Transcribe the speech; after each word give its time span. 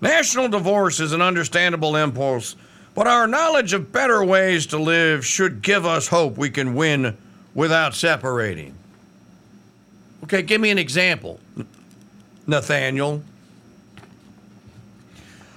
National 0.00 0.48
divorce 0.48 1.00
is 1.00 1.12
an 1.12 1.22
understandable 1.22 1.96
impulse, 1.96 2.56
but 2.94 3.06
our 3.06 3.26
knowledge 3.26 3.72
of 3.72 3.92
better 3.92 4.24
ways 4.24 4.66
to 4.66 4.78
live 4.78 5.24
should 5.24 5.62
give 5.62 5.86
us 5.86 6.08
hope 6.08 6.36
we 6.36 6.50
can 6.50 6.74
win 6.74 7.16
without 7.54 7.94
separating. 7.94 8.74
Okay, 10.24 10.42
give 10.42 10.60
me 10.60 10.70
an 10.70 10.78
example, 10.78 11.40
Nathaniel. 12.46 13.22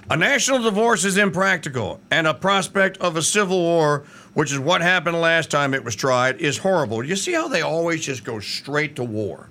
A 0.08 0.16
national 0.16 0.62
divorce 0.62 1.04
is 1.04 1.18
impractical, 1.18 2.00
and 2.10 2.26
a 2.26 2.34
prospect 2.34 2.96
of 2.98 3.16
a 3.16 3.22
civil 3.22 3.60
war, 3.60 4.04
which 4.34 4.52
is 4.52 4.58
what 4.58 4.80
happened 4.80 5.20
last 5.20 5.50
time 5.50 5.74
it 5.74 5.84
was 5.84 5.94
tried, 5.94 6.40
is 6.40 6.58
horrible. 6.58 7.04
You 7.04 7.14
see 7.14 7.32
how 7.32 7.46
they 7.46 7.62
always 7.62 8.04
just 8.04 8.24
go 8.24 8.40
straight 8.40 8.96
to 8.96 9.04
war? 9.04 9.48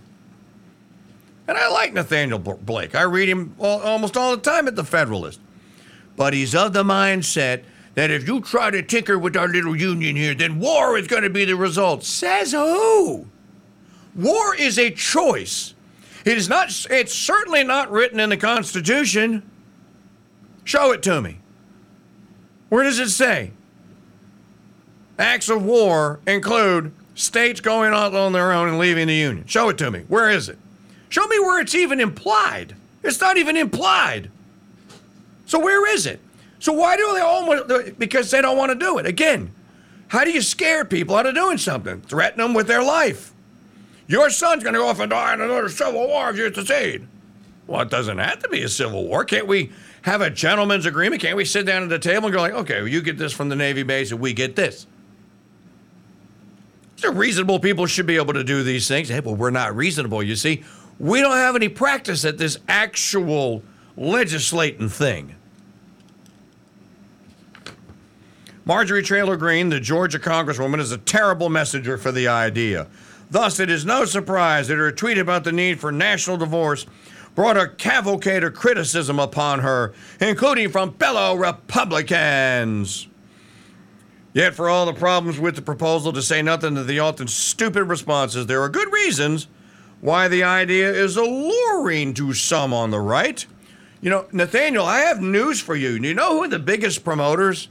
And 1.49 1.57
I 1.57 1.67
like 1.67 1.93
Nathaniel 1.93 2.37
Blake. 2.37 2.93
I 2.93 3.01
read 3.01 3.27
him 3.27 3.55
all, 3.57 3.81
almost 3.81 4.15
all 4.15 4.35
the 4.35 4.41
time 4.43 4.67
at 4.67 4.75
the 4.75 4.83
Federalist. 4.83 5.39
But 6.15 6.33
he's 6.33 6.53
of 6.53 6.73
the 6.73 6.83
mindset 6.83 7.63
that 7.95 8.11
if 8.11 8.27
you 8.27 8.39
try 8.41 8.69
to 8.69 8.83
tinker 8.83 9.17
with 9.17 9.35
our 9.35 9.47
little 9.47 9.75
union 9.75 10.15
here, 10.15 10.35
then 10.35 10.59
war 10.59 10.95
is 10.95 11.07
going 11.07 11.23
to 11.23 11.29
be 11.31 11.45
the 11.45 11.55
result. 11.55 12.03
Says 12.03 12.51
who? 12.51 13.25
War 14.15 14.55
is 14.57 14.77
a 14.77 14.91
choice. 14.91 15.73
It 16.23 16.37
is 16.37 16.47
not. 16.47 16.69
It's 16.91 17.15
certainly 17.15 17.63
not 17.63 17.89
written 17.89 18.19
in 18.19 18.29
the 18.29 18.37
Constitution. 18.37 19.41
Show 20.65 20.91
it 20.91 21.01
to 21.01 21.19
me. 21.19 21.39
Where 22.69 22.83
does 22.83 22.99
it 22.99 23.09
say? 23.09 23.53
Acts 25.17 25.49
of 25.49 25.65
war 25.65 26.19
include 26.27 26.91
states 27.15 27.59
going 27.59 27.91
out 27.91 28.13
on 28.13 28.33
their 28.33 28.51
own 28.51 28.69
and 28.69 28.77
leaving 28.77 29.07
the 29.07 29.15
Union. 29.15 29.47
Show 29.47 29.69
it 29.69 29.79
to 29.79 29.89
me. 29.89 30.01
Where 30.07 30.29
is 30.29 30.47
it? 30.47 30.59
Show 31.09 31.25
me 31.27 31.39
where 31.39 31.59
it's 31.59 31.75
even 31.75 31.99
implied. 31.99 32.75
It's 33.03 33.19
not 33.19 33.37
even 33.37 33.57
implied. 33.57 34.29
So 35.45 35.59
where 35.59 35.91
is 35.91 36.05
it? 36.05 36.19
So 36.59 36.73
why 36.73 36.97
do 36.97 37.13
they 37.13 37.21
all? 37.21 37.91
Because 37.97 38.31
they 38.31 38.41
don't 38.41 38.57
want 38.57 38.71
to 38.71 38.77
do 38.77 38.97
it. 38.97 39.05
Again, 39.05 39.51
how 40.09 40.23
do 40.23 40.31
you 40.31 40.41
scare 40.41 40.85
people 40.85 41.15
out 41.15 41.25
of 41.25 41.35
doing 41.35 41.57
something? 41.57 42.01
Threaten 42.01 42.39
them 42.39 42.53
with 42.53 42.67
their 42.67 42.83
life. 42.83 43.33
Your 44.07 44.29
son's 44.29 44.63
going 44.63 44.73
to 44.73 44.79
go 44.79 44.87
off 44.87 44.99
and 44.99 45.09
die 45.09 45.33
in 45.33 45.41
another 45.41 45.69
civil 45.69 46.07
war 46.07 46.29
if 46.29 46.37
you 46.37 46.53
secede. 46.53 47.07
Well, 47.67 47.81
it 47.81 47.89
doesn't 47.89 48.17
have 48.17 48.39
to 48.39 48.49
be 48.49 48.63
a 48.63 48.69
civil 48.69 49.05
war. 49.05 49.23
Can't 49.23 49.45
we 49.47 49.71
have 50.01 50.21
a 50.21 50.29
gentleman's 50.29 50.87
agreement? 50.87 51.21
Can't 51.21 51.37
we 51.37 51.45
sit 51.45 51.65
down 51.65 51.83
at 51.83 51.89
the 51.89 51.99
table 51.99 52.25
and 52.25 52.33
go 52.33 52.41
like, 52.41 52.53
okay, 52.53 52.79
well, 52.79 52.87
you 52.87 53.01
get 53.01 53.17
this 53.17 53.31
from 53.31 53.49
the 53.49 53.55
Navy 53.55 53.83
base 53.83 54.11
and 54.11 54.19
we 54.19 54.33
get 54.33 54.55
this? 54.55 54.87
So 56.95 57.13
reasonable 57.13 57.59
people 57.59 57.85
should 57.85 58.07
be 58.07 58.17
able 58.17 58.33
to 58.33 58.43
do 58.43 58.63
these 58.63 58.87
things. 58.87 59.09
Hey, 59.09 59.19
well, 59.19 59.35
we're 59.35 59.51
not 59.51 59.75
reasonable, 59.75 60.23
you 60.23 60.35
see. 60.35 60.63
We 60.99 61.21
don't 61.21 61.37
have 61.37 61.55
any 61.55 61.69
practice 61.69 62.25
at 62.25 62.37
this 62.37 62.57
actual 62.67 63.63
legislating 63.95 64.89
thing. 64.89 65.35
Marjorie 68.65 69.01
Taylor 69.01 69.37
Greene, 69.37 69.69
the 69.69 69.79
Georgia 69.79 70.19
Congresswoman, 70.19 70.79
is 70.79 70.91
a 70.91 70.97
terrible 70.97 71.49
messenger 71.49 71.97
for 71.97 72.11
the 72.11 72.27
idea. 72.27 72.87
Thus, 73.31 73.59
it 73.59 73.69
is 73.69 73.85
no 73.85 74.05
surprise 74.05 74.67
that 74.67 74.75
her 74.75 74.91
tweet 74.91 75.17
about 75.17 75.43
the 75.43 75.51
need 75.51 75.79
for 75.79 75.91
national 75.91 76.37
divorce 76.37 76.85
brought 77.33 77.57
a 77.57 77.69
cavalcade 77.69 78.43
of 78.43 78.53
criticism 78.53 79.19
upon 79.19 79.59
her, 79.59 79.93
including 80.19 80.69
from 80.69 80.93
fellow 80.95 81.35
Republicans. 81.35 83.07
Yet, 84.33 84.53
for 84.53 84.69
all 84.69 84.85
the 84.85 84.93
problems 84.93 85.39
with 85.39 85.55
the 85.55 85.61
proposal, 85.61 86.13
to 86.13 86.21
say 86.21 86.41
nothing 86.41 86.77
of 86.77 86.85
the 86.85 86.99
often 86.99 87.27
stupid 87.27 87.85
responses, 87.85 88.45
there 88.45 88.61
are 88.61 88.69
good 88.69 88.91
reasons 88.91 89.47
why 90.01 90.27
the 90.27 90.43
idea 90.43 90.91
is 90.91 91.17
alluring 91.17 92.13
to 92.15 92.33
some 92.33 92.73
on 92.73 92.91
the 92.91 92.99
right. 92.99 93.45
You 94.01 94.09
know, 94.09 94.27
Nathaniel, 94.31 94.85
I 94.85 94.99
have 94.99 95.21
news 95.21 95.59
for 95.59 95.75
you. 95.75 95.89
You 95.89 96.13
know 96.13 96.41
who 96.41 96.47
the 96.47 96.59
biggest 96.59 97.03
promoters, 97.03 97.67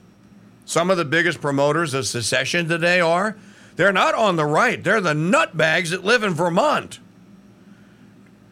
some 0.64 0.90
of 0.90 0.98
the 0.98 1.04
biggest 1.04 1.40
promoters 1.40 1.94
of 1.94 2.06
secession 2.06 2.68
today 2.68 3.00
are? 3.00 3.36
They're 3.76 3.92
not 3.92 4.14
on 4.14 4.36
the 4.36 4.44
right. 4.44 4.82
They're 4.82 5.00
the 5.00 5.14
nutbags 5.14 5.90
that 5.90 6.04
live 6.04 6.22
in 6.22 6.34
Vermont. 6.34 6.98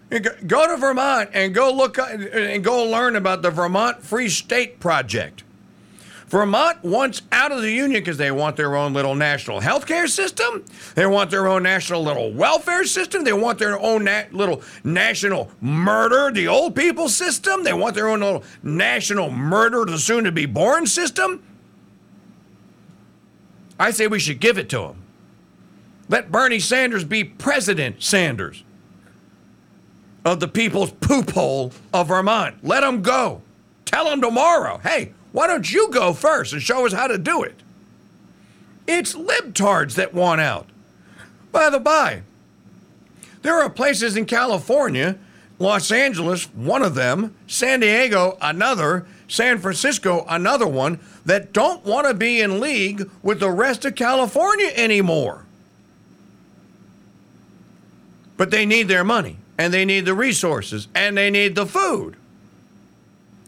Go 0.09 0.69
to 0.69 0.77
Vermont 0.77 1.31
and 1.35 1.53
go 1.53 1.73
look 1.73 1.99
uh, 1.99 2.05
and 2.05 2.63
go 2.63 2.85
learn 2.85 3.17
about 3.17 3.43
the 3.43 3.51
Vermont 3.51 4.05
Free 4.05 4.29
State 4.29 4.79
Project. 4.79 5.43
Vermont 6.29 6.83
wants 6.83 7.23
out 7.31 7.53
of 7.53 7.63
the 7.63 7.71
union 7.71 8.01
because 8.01 8.17
they 8.17 8.33
want 8.33 8.57
their 8.57 8.75
own 8.75 8.93
little 8.93 9.15
national 9.15 9.61
health 9.61 9.87
care 9.87 10.09
system. 10.09 10.65
They 10.97 11.07
want 11.07 11.31
their 11.31 11.47
own 11.47 11.63
national 11.63 12.03
little 12.03 12.33
welfare 12.33 12.85
system. 12.85 13.23
They 13.23 13.33
want 13.33 13.61
their 13.61 13.79
own 13.79 14.05
na- 14.05 14.25
little 14.33 14.63
national 14.83 15.51
murder, 15.61 16.33
the 16.33 16.49
old 16.49 16.75
people 16.75 17.09
system. 17.09 17.63
They 17.63 17.73
want 17.73 17.95
their 17.95 18.09
own 18.09 18.21
little 18.21 18.43
national 18.63 19.31
murder, 19.31 19.85
the 19.85 19.99
soon 19.99 20.25
to 20.25 20.33
be 20.33 20.47
born 20.47 20.87
system. 20.87 21.45
I 23.79 23.93
say 23.93 24.09
we 24.09 24.19
should 24.19 24.41
give 24.41 24.59
it 24.59 24.69
to 24.71 24.79
them. 24.79 25.03
Let 26.09 26.33
Bernie 26.33 26.61
Sanders 26.61 27.05
be 27.05 27.23
President 27.23 28.03
Sanders 28.03 28.65
of 30.25 30.41
the 30.41 30.49
people's 30.49 30.91
poop 30.91 31.31
hole 31.31 31.73
of 31.93 32.09
Vermont. 32.09 32.57
Let 32.65 32.83
him 32.83 33.03
go. 33.03 33.43
Tell 33.85 34.11
him 34.11 34.21
tomorrow, 34.21 34.79
hey, 34.79 35.13
why 35.37 35.47
don't 35.47 35.71
you 35.71 35.91
go 35.91 36.15
first 36.15 36.55
and 36.55 36.63
show 36.63 36.87
us 36.87 36.95
how 36.95 37.07
to 37.07 37.19
do 37.19 37.43
it? 37.43 37.57
It's 38.87 39.15
libtards 39.15 39.97
that 39.97 40.15
want 40.15 40.41
out. 40.41 40.67
By 41.53 41.69
the 41.69 41.79
by, 41.79 42.23
there 43.43 43.61
are 43.61 43.69
places 43.69 44.17
in 44.17 44.25
California, 44.25 45.19
Los 45.59 45.93
Angeles, 45.93 46.45
one 46.55 46.83
of 46.83 46.95
them, 46.95 47.37
San 47.47 47.81
Diego, 47.81 48.39
another, 48.41 49.07
San 49.29 49.59
Francisco, 49.59 50.25
another 50.27 50.67
one, 50.67 51.01
that 51.27 51.53
don't 51.53 51.85
want 51.85 52.07
to 52.07 52.15
be 52.15 52.41
in 52.41 52.59
league 52.59 53.07
with 53.23 53.39
the 53.39 53.51
rest 53.51 53.85
of 53.85 53.95
California 53.95 54.73
anymore. 54.75 55.45
But 58.39 58.51
they 58.51 58.65
need 58.65 58.89
their 58.89 59.05
money, 59.05 59.37
and 59.59 59.75
they 59.75 59.85
need 59.85 60.07
the 60.07 60.15
resources, 60.15 60.89
and 60.95 61.15
they 61.15 61.29
need 61.29 61.57
the 61.57 61.67
food. 61.67 62.17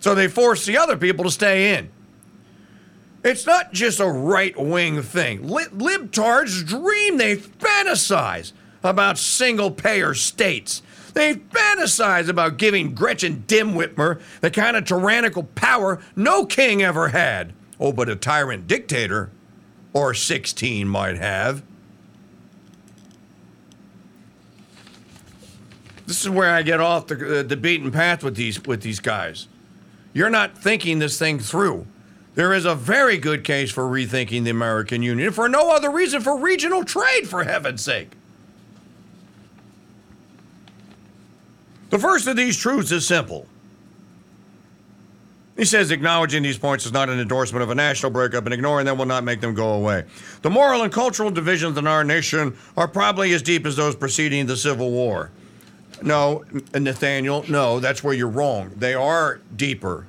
So 0.01 0.15
they 0.15 0.29
force 0.29 0.65
the 0.65 0.79
other 0.79 0.97
people 0.97 1.25
to 1.25 1.31
stay 1.31 1.77
in. 1.77 1.91
It's 3.25 3.47
not 3.47 3.73
just 3.73 4.01
a 4.01 4.07
right 4.09 4.57
wing 4.57 5.03
thing. 5.03 5.49
libtards 5.49 6.65
dream, 6.65 7.17
they 7.17 7.37
fantasize 7.37 8.53
about 8.83 9.19
single 9.19 9.71
payer 9.71 10.15
states. 10.15 10.83
They 11.15 11.35
fantasize 11.35 12.29
about 12.29 12.59
giving 12.59 12.95
Gretchen 12.95 13.45
Dimwitmer 13.47 14.21
the 14.41 14.51
kind 14.51 14.77
of 14.77 14.85
tyrannical 14.85 15.43
power 15.43 16.01
no 16.15 16.47
king 16.47 16.83
ever 16.83 17.09
had. 17.09 17.55
Oh, 17.81 17.93
but 17.93 18.09
a 18.09 18.15
tyrant 18.15 18.67
dictator, 18.67 19.31
or 19.93 20.15
16 20.15 20.87
might 20.87 21.17
have. 21.17 21.63
This 26.07 26.23
is 26.23 26.31
where 26.31 26.51
I 26.51 26.63
get 26.63 26.81
off 26.81 27.09
the, 27.09 27.41
uh, 27.41 27.43
the 27.43 27.57
beaten 27.57 27.91
path 27.91 28.23
with 28.23 28.37
these 28.37 28.65
with 28.65 28.83
these 28.83 29.01
guys. 29.01 29.47
You're 30.13 30.31
not 30.31 30.57
thinking 30.59 30.99
this 30.99 31.19
thing 31.19 31.39
through. 31.39 31.87
There 32.35 32.53
is 32.53 32.65
a 32.65 32.75
very 32.75 33.19
good 33.19 33.43
case 33.43 33.71
for 33.71 33.85
rethinking 33.85 34.45
the 34.45 34.51
American 34.51 35.03
Union 35.03 35.33
for 35.33 35.49
no 35.49 35.73
other 35.73 35.91
reason 35.91 36.21
for 36.21 36.37
regional 36.37 36.85
trade, 36.85 37.29
for 37.29 37.45
heaven's 37.45 37.83
sake. 37.83 38.13
The 41.91 41.99
first 41.99 42.27
of 42.27 42.37
these 42.37 42.57
truths 42.57 42.93
is 42.93 43.07
simple. 43.07 43.47
He 45.57 45.65
says 45.65 45.91
acknowledging 45.91 46.45
these 46.45 46.59
points 46.59 46.87
is 46.87 46.93
not 46.93 47.09
an 47.09 47.19
endorsement 47.19 47.65
of 47.65 47.71
a 47.71 47.75
national 47.75 48.13
breakup, 48.13 48.45
and 48.45 48.55
ignoring 48.55 48.87
them 48.87 48.97
will 48.97 49.07
not 49.07 49.25
make 49.25 49.41
them 49.41 49.55
go 49.55 49.73
away. 49.73 50.05
The 50.43 50.51
moral 50.51 50.83
and 50.83 50.93
cultural 50.93 51.33
divisions 51.33 51.77
in 51.77 51.89
our 51.89 52.05
nation 52.05 52.57
are 52.77 52.87
probably 52.87 53.33
as 53.33 53.43
deep 53.43 53.67
as 53.67 53.75
those 53.75 53.97
preceding 53.97 54.47
the 54.47 54.57
Civil 54.57 54.93
War. 54.93 55.33
No, 56.03 56.45
Nathaniel, 56.75 57.45
no, 57.49 57.81
that's 57.81 58.03
where 58.03 58.15
you're 58.15 58.29
wrong. 58.29 58.73
They 58.77 58.95
are 58.95 59.41
deeper. 59.55 60.07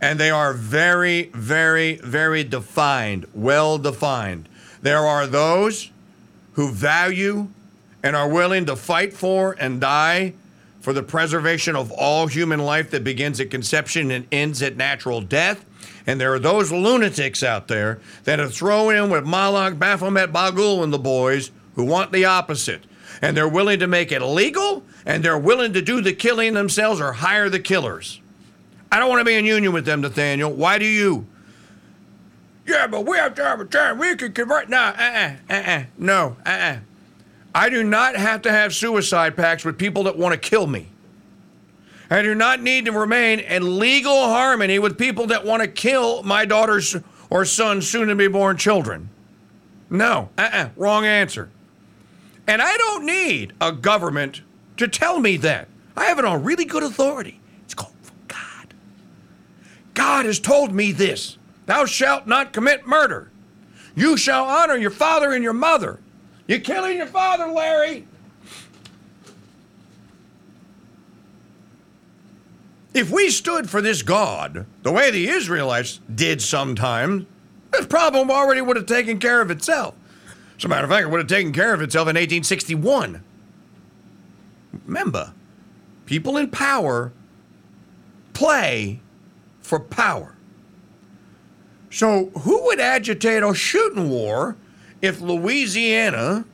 And 0.00 0.18
they 0.18 0.30
are 0.30 0.52
very, 0.54 1.24
very, 1.34 1.96
very 1.96 2.44
defined, 2.44 3.26
well 3.34 3.78
defined. 3.78 4.48
There 4.82 5.06
are 5.06 5.26
those 5.26 5.90
who 6.52 6.70
value 6.70 7.48
and 8.02 8.16
are 8.16 8.28
willing 8.28 8.66
to 8.66 8.76
fight 8.76 9.12
for 9.12 9.56
and 9.58 9.80
die 9.80 10.34
for 10.80 10.94
the 10.94 11.02
preservation 11.02 11.76
of 11.76 11.92
all 11.92 12.26
human 12.26 12.60
life 12.60 12.90
that 12.90 13.04
begins 13.04 13.40
at 13.40 13.50
conception 13.50 14.10
and 14.10 14.26
ends 14.32 14.62
at 14.62 14.76
natural 14.76 15.20
death. 15.20 15.66
And 16.06 16.18
there 16.18 16.32
are 16.32 16.38
those 16.38 16.72
lunatics 16.72 17.42
out 17.42 17.68
there 17.68 18.00
that 18.24 18.40
are 18.40 18.48
thrown 18.48 18.94
in 18.94 19.10
with 19.10 19.24
Moloch, 19.24 19.78
Baphomet, 19.78 20.32
Bagul, 20.32 20.82
and 20.82 20.92
the 20.92 20.98
boys 20.98 21.50
who 21.74 21.84
want 21.84 22.12
the 22.12 22.24
opposite 22.24 22.84
and 23.22 23.36
they're 23.36 23.48
willing 23.48 23.80
to 23.80 23.86
make 23.86 24.12
it 24.12 24.22
legal 24.22 24.82
and 25.04 25.24
they're 25.24 25.38
willing 25.38 25.72
to 25.72 25.82
do 25.82 26.00
the 26.00 26.12
killing 26.12 26.54
themselves 26.54 27.00
or 27.00 27.12
hire 27.12 27.48
the 27.48 27.60
killers. 27.60 28.20
I 28.90 28.98
don't 28.98 29.08
want 29.08 29.20
to 29.20 29.24
be 29.24 29.34
in 29.34 29.44
union 29.44 29.72
with 29.72 29.84
them, 29.84 30.00
Nathaniel. 30.00 30.52
Why 30.52 30.78
do 30.78 30.86
you? 30.86 31.26
Yeah, 32.66 32.86
but 32.86 33.06
we 33.06 33.16
have 33.16 33.34
to 33.36 33.44
have 33.44 33.60
a 33.60 33.64
time. 33.64 33.98
We 33.98 34.14
can 34.16 34.32
convert. 34.32 34.68
No, 34.68 34.78
uh 34.78 35.34
uh-uh, 35.48 35.54
uh, 35.54 35.84
no, 35.98 36.36
uh 36.44 36.50
uh. 36.50 36.76
I 37.54 37.68
do 37.68 37.82
not 37.82 38.16
have 38.16 38.42
to 38.42 38.52
have 38.52 38.74
suicide 38.74 39.36
pacts 39.36 39.64
with 39.64 39.76
people 39.76 40.04
that 40.04 40.16
want 40.16 40.32
to 40.32 40.38
kill 40.38 40.66
me. 40.66 40.88
I 42.08 42.22
do 42.22 42.34
not 42.34 42.60
need 42.60 42.86
to 42.86 42.92
remain 42.92 43.38
in 43.40 43.78
legal 43.78 44.26
harmony 44.26 44.78
with 44.78 44.98
people 44.98 45.26
that 45.28 45.44
want 45.44 45.62
to 45.62 45.68
kill 45.68 46.22
my 46.22 46.44
daughter's 46.44 46.96
or 47.28 47.44
son's 47.44 47.88
soon 47.88 48.08
to 48.08 48.16
be 48.16 48.28
born 48.28 48.56
children. 48.56 49.08
No, 49.88 50.28
uh-uh, 50.36 50.70
wrong 50.76 51.04
answer. 51.04 51.50
And 52.50 52.60
I 52.60 52.76
don't 52.78 53.06
need 53.06 53.52
a 53.60 53.70
government 53.70 54.42
to 54.76 54.88
tell 54.88 55.20
me 55.20 55.36
that. 55.36 55.68
I 55.96 56.06
have 56.06 56.18
it 56.18 56.24
on 56.24 56.42
really 56.42 56.64
good 56.64 56.82
authority. 56.82 57.38
It's 57.62 57.74
called 57.74 57.94
God. 58.26 58.74
God 59.94 60.26
has 60.26 60.40
told 60.40 60.72
me 60.72 60.90
this 60.90 61.38
Thou 61.66 61.84
shalt 61.84 62.26
not 62.26 62.52
commit 62.52 62.88
murder. 62.88 63.30
You 63.94 64.16
shall 64.16 64.46
honor 64.46 64.74
your 64.74 64.90
father 64.90 65.30
and 65.30 65.44
your 65.44 65.52
mother. 65.52 66.00
You're 66.48 66.58
killing 66.58 66.96
your 66.96 67.06
father, 67.06 67.46
Larry. 67.46 68.04
If 72.92 73.12
we 73.12 73.30
stood 73.30 73.70
for 73.70 73.80
this 73.80 74.02
God 74.02 74.66
the 74.82 74.90
way 74.90 75.12
the 75.12 75.28
Israelites 75.28 76.00
did 76.12 76.42
sometimes, 76.42 77.26
this 77.70 77.86
problem 77.86 78.28
already 78.28 78.60
would 78.60 78.76
have 78.76 78.86
taken 78.86 79.20
care 79.20 79.40
of 79.40 79.52
itself. 79.52 79.94
As 80.60 80.66
a 80.66 80.68
matter 80.68 80.84
of 80.84 80.90
fact, 80.90 81.06
it 81.06 81.10
would 81.10 81.20
have 81.20 81.26
taken 81.26 81.54
care 81.54 81.72
of 81.72 81.80
itself 81.80 82.02
in 82.02 82.16
1861. 82.16 83.24
Remember, 84.84 85.32
people 86.04 86.36
in 86.36 86.50
power 86.50 87.12
play 88.34 89.00
for 89.62 89.80
power. 89.80 90.34
So, 91.88 92.26
who 92.40 92.62
would 92.66 92.78
agitate 92.78 93.42
a 93.42 93.54
shooting 93.54 94.10
war 94.10 94.58
if 95.00 95.22
Louisiana 95.22 96.44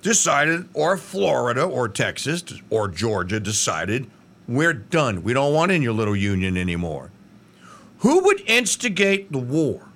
decided, 0.00 0.66
or 0.72 0.96
Florida, 0.96 1.64
or 1.64 1.86
Texas, 1.86 2.44
or 2.70 2.88
Georgia 2.88 3.40
decided 3.40 4.10
we're 4.48 4.72
done. 4.72 5.22
We 5.22 5.34
don't 5.34 5.52
want 5.52 5.70
in 5.70 5.82
your 5.82 5.92
little 5.92 6.16
union 6.16 6.56
anymore. 6.56 7.10
Who 7.98 8.24
would 8.24 8.40
instigate 8.48 9.32
the 9.32 9.38
war? 9.38 9.88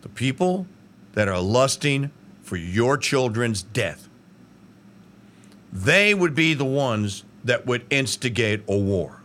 The 0.00 0.08
people 0.08 0.66
that 1.12 1.28
are 1.28 1.40
lusting 1.40 2.10
for 2.42 2.56
your 2.56 2.96
children's 2.96 3.62
death. 3.62 4.08
They 5.72 6.12
would 6.12 6.34
be 6.34 6.54
the 6.54 6.64
ones 6.64 7.24
that 7.44 7.66
would 7.66 7.86
instigate 7.90 8.62
a 8.68 8.76
war. 8.76 9.20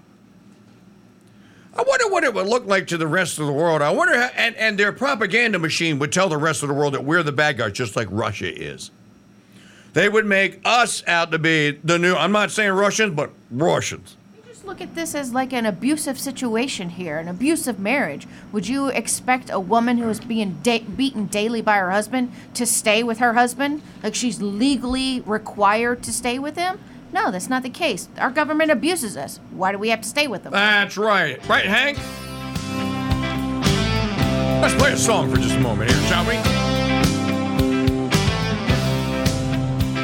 I 1.76 1.84
wonder 1.84 2.08
what 2.08 2.24
it 2.24 2.34
would 2.34 2.48
look 2.48 2.66
like 2.66 2.88
to 2.88 2.98
the 2.98 3.06
rest 3.06 3.38
of 3.38 3.46
the 3.46 3.52
world. 3.54 3.82
I 3.82 3.92
wonder 3.92 4.18
how, 4.18 4.30
and, 4.36 4.56
and 4.56 4.80
their 4.80 4.92
propaganda 4.92 5.60
machine 5.60 6.00
would 6.00 6.12
tell 6.12 6.30
the 6.30 6.38
rest 6.38 6.64
of 6.64 6.70
the 6.70 6.74
world 6.74 6.96
that 6.96 7.04
we're 7.04 7.22
the 7.22 7.32
bad 7.32 7.58
guys, 7.58 7.74
just 7.74 7.96
like 7.96 8.08
Russia 8.10 8.52
is. 8.52 8.90
They 9.94 10.10
would 10.10 10.26
make 10.26 10.60
us 10.66 11.04
out 11.08 11.32
to 11.32 11.40
be 11.40 11.72
the 11.84 12.00
new, 12.00 12.16
I'm 12.16 12.32
not 12.32 12.52
saying 12.52 12.72
Russians, 12.72 13.14
but 13.14 13.32
Russians 13.52 14.18
look 14.68 14.82
at 14.82 14.96
this 14.96 15.16
as 15.16 15.34
like 15.34 15.54
an 15.54 15.66
abusive 15.66 16.20
situation 16.20 16.90
here, 16.90 17.18
an 17.18 17.28
abusive 17.28 17.80
marriage. 17.80 18.28
Would 18.52 18.68
you 18.68 18.88
expect 18.88 19.50
a 19.50 19.60
woman 19.60 19.98
who 19.98 20.10
is 20.10 20.20
being 20.20 20.60
da- 20.62 20.84
beaten 20.84 21.26
daily 21.28 21.62
by 21.62 21.78
her 21.78 21.92
husband 21.92 22.32
to 22.54 22.66
stay 22.66 23.02
with 23.02 23.20
her 23.20 23.34
husband? 23.34 23.82
Like 24.04 24.14
she's 24.14 24.42
legally 24.42 25.22
required 25.22 26.04
to 26.04 26.14
stay 26.14 26.38
with 26.38 26.58
him? 26.58 26.80
No, 27.14 27.32
that's 27.32 27.50
not 27.50 27.64
the 27.64 27.70
case. 27.70 28.10
Our 28.18 28.30
government 28.30 28.70
abuses 28.70 29.16
us. 29.16 29.40
Why 29.52 29.72
do 29.72 29.78
we 29.78 29.90
have 29.90 30.02
to 30.02 30.08
stay 30.08 30.28
with 30.28 30.44
them? 30.44 30.52
That's 30.52 30.98
right. 30.98 31.46
Right, 31.48 31.66
Hank? 31.66 31.98
Let's 34.62 34.76
play 34.76 34.92
a 34.92 34.98
song 34.98 35.32
for 35.32 35.38
just 35.38 35.56
a 35.56 35.60
moment 35.60 35.90
here, 35.90 36.02
shall 36.08 36.26
we? 36.26 36.36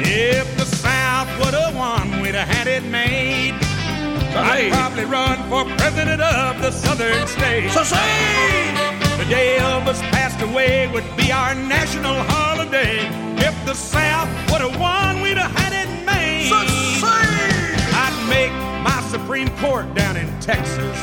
If 0.06 0.56
the 0.56 0.64
South 0.64 1.28
would 1.44 1.54
have 1.54 1.76
won, 1.76 2.22
we'd 2.22 2.34
have 2.34 2.48
had 2.48 2.66
it 2.66 2.84
made. 2.84 3.63
I'd 4.36 4.72
probably 4.72 5.04
run 5.04 5.38
for 5.48 5.64
president 5.76 6.20
of 6.20 6.60
the 6.60 6.72
southern 6.72 7.26
states. 7.26 7.74
So 7.74 7.84
say! 7.84 8.74
The 9.18 9.24
day 9.26 9.58
Elvis 9.60 10.00
passed 10.10 10.40
away 10.42 10.88
would 10.92 11.04
be 11.16 11.30
our 11.30 11.54
national 11.54 12.14
holiday. 12.14 13.06
If 13.36 13.54
the 13.64 13.74
South 13.74 14.28
would 14.50 14.60
have 14.60 14.78
won, 14.80 15.20
we'd 15.22 15.38
have 15.38 15.52
had 15.52 15.72
it 15.72 16.04
made. 16.04 16.48
So 16.48 16.58
say! 16.66 17.74
I'd 17.94 18.26
make 18.28 18.52
my 18.82 19.00
Supreme 19.08 19.50
Court 19.58 19.94
down 19.94 20.16
in 20.16 20.28
Texas. 20.40 20.98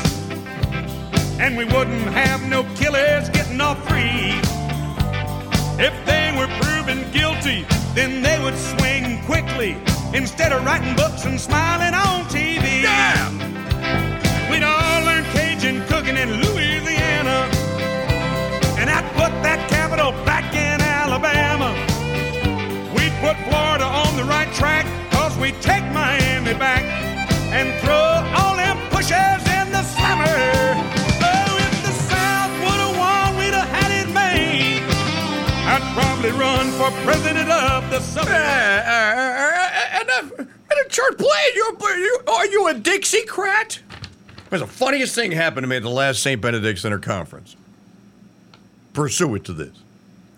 And 1.40 1.56
we 1.56 1.64
wouldn't 1.64 2.08
have 2.12 2.46
no 2.48 2.64
killers 2.74 3.30
getting 3.30 3.60
off 3.60 3.78
free. 3.88 4.38
If 5.82 5.94
they 6.04 6.34
were 6.36 6.48
proven 6.60 7.10
guilty, 7.12 7.64
then 7.94 8.22
they 8.22 8.38
would 8.44 8.56
swing 8.56 9.24
quickly 9.24 9.76
instead 10.14 10.52
of 10.52 10.64
writing 10.64 10.94
books 10.94 11.24
and 11.24 11.40
smiling 11.40 11.94
on 11.94 12.24
TV. 12.26 12.51
Cajun 16.12 16.28
in 16.28 16.40
Louisiana, 16.42 17.48
and 18.78 18.90
I'd 18.90 19.08
put 19.14 19.32
that 19.42 19.68
capital 19.68 20.12
back 20.24 20.54
in 20.54 20.80
Alabama. 20.80 21.72
We'd 22.94 23.12
put 23.20 23.36
Florida 23.48 23.84
on 23.84 24.16
the 24.16 24.24
right 24.24 24.52
track, 24.54 24.86
cause 25.10 25.36
we'd 25.38 25.60
take 25.60 25.84
Miami 25.92 26.54
back 26.54 26.82
and 27.52 27.72
throw 27.80 28.24
all 28.36 28.56
them 28.56 28.76
pushers 28.90 29.42
in 29.58 29.72
the 29.72 29.82
slammer. 29.82 30.24
Oh, 31.22 31.56
if 31.58 31.74
the 31.82 31.94
South 32.08 32.52
would 32.60 32.80
have 32.84 32.96
won, 32.96 33.36
we'd 33.38 33.54
have 33.54 33.68
had 33.68 33.90
it 33.90 34.08
made. 34.12 34.82
I'd 35.66 35.84
probably 35.94 36.32
run 36.32 36.70
for 36.72 36.90
president 37.04 37.50
of 37.50 37.88
the 37.90 38.00
Southern. 38.00 38.34
Uh, 38.34 38.38
eh, 38.38 38.82
eh, 38.86 39.70
eh, 39.72 40.00
enough, 40.02 40.32
enough 40.38 40.88
church 40.88 41.16
playing. 41.16 41.52
You, 41.54 41.76
you, 41.80 42.18
are 42.26 42.46
you 42.46 42.68
a 42.68 42.74
Dixiecrat? 42.74 43.80
There's 44.52 44.60
the 44.60 44.66
funniest 44.66 45.14
thing 45.14 45.32
happened 45.32 45.64
to 45.64 45.66
me 45.66 45.76
at 45.76 45.82
the 45.82 45.88
last 45.88 46.22
St. 46.22 46.38
Benedict 46.38 46.78
Center 46.78 46.98
conference. 46.98 47.56
Pursuant 48.92 49.46
to 49.46 49.54
this, 49.54 49.74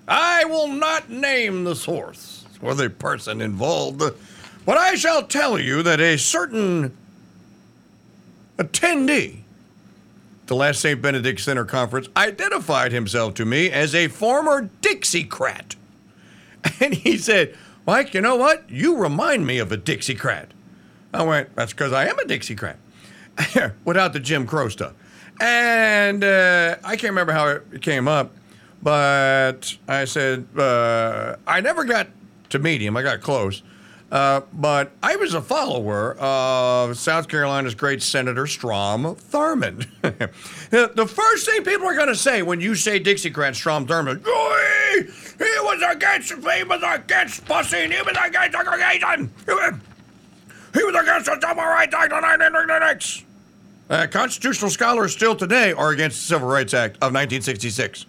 I 0.06 0.44
will 0.44 0.68
not 0.68 1.10
name 1.10 1.64
the 1.64 1.74
source 1.74 2.44
or 2.62 2.76
the 2.76 2.88
person 2.90 3.40
involved, 3.40 4.00
but 4.64 4.78
I 4.78 4.94
shall 4.94 5.24
tell 5.24 5.58
you 5.58 5.82
that 5.82 5.98
a 6.00 6.16
certain 6.16 6.96
attendee 8.56 9.38
the 10.46 10.54
last 10.54 10.80
St. 10.80 11.02
Benedict 11.02 11.40
Center 11.40 11.64
conference 11.64 12.06
identified 12.16 12.92
himself 12.92 13.34
to 13.34 13.44
me 13.44 13.68
as 13.68 13.96
a 13.96 14.06
former 14.06 14.70
Dixiecrat. 14.80 15.74
And 16.80 16.94
he 16.94 17.18
said, 17.18 17.56
Mike, 17.84 18.14
you 18.14 18.20
know 18.20 18.36
what? 18.36 18.70
You 18.70 18.96
remind 18.96 19.44
me 19.44 19.58
of 19.58 19.72
a 19.72 19.76
Dixiecrat. 19.76 20.50
I 21.12 21.24
went, 21.24 21.56
that's 21.56 21.72
because 21.72 21.92
I 21.92 22.06
am 22.06 22.16
a 22.20 22.22
Dixiecrat. 22.22 22.76
Without 23.84 24.12
the 24.12 24.20
Jim 24.20 24.46
Crow 24.46 24.68
stuff. 24.68 24.94
And 25.40 26.22
uh, 26.22 26.76
I 26.84 26.96
can't 26.96 27.10
remember 27.10 27.32
how 27.32 27.48
it 27.48 27.82
came 27.82 28.06
up, 28.06 28.32
but 28.82 29.76
I 29.88 30.04
said, 30.04 30.46
uh, 30.56 31.36
I 31.46 31.60
never 31.60 31.84
got 31.84 32.08
to 32.50 32.58
meet 32.58 32.80
him. 32.80 32.96
I 32.96 33.02
got 33.02 33.20
close. 33.20 33.62
Uh, 34.12 34.42
but 34.52 34.92
I 35.02 35.16
was 35.16 35.34
a 35.34 35.42
follower 35.42 36.14
of 36.20 36.96
South 36.96 37.26
Carolina's 37.26 37.74
great 37.74 38.00
Senator 38.00 38.46
Strom 38.46 39.16
Thurmond. 39.16 39.88
the 40.70 41.06
first 41.06 41.50
thing 41.50 41.64
people 41.64 41.88
are 41.88 41.96
going 41.96 42.06
to 42.06 42.14
say 42.14 42.42
when 42.42 42.60
you 42.60 42.76
say 42.76 43.00
Dixiecrat 43.00 43.56
Strom 43.56 43.88
Thurmond, 43.88 44.24
he 44.24 45.60
was 45.62 45.82
against, 45.90 46.32
he 46.32 46.62
was 46.62 46.80
against 46.84 47.44
busing, 47.46 47.90
he 47.90 48.02
was 48.02 48.16
against 48.24 48.56
segregation, 48.56 49.32
he 50.74 50.84
was, 50.84 50.94
against 50.94 51.26
the 51.26 51.40
Civil 51.40 51.64
Rights 51.64 51.94
Act 51.94 52.12
of 52.12 52.22
1966. 52.22 53.24
Uh, 53.88 54.06
constitutional 54.10 54.70
scholars 54.70 55.12
still 55.12 55.36
today 55.36 55.72
are 55.72 55.90
against 55.90 56.18
the 56.18 56.26
Civil 56.26 56.48
Rights 56.48 56.74
Act 56.74 56.96
of 56.96 57.14
1966. 57.14 58.06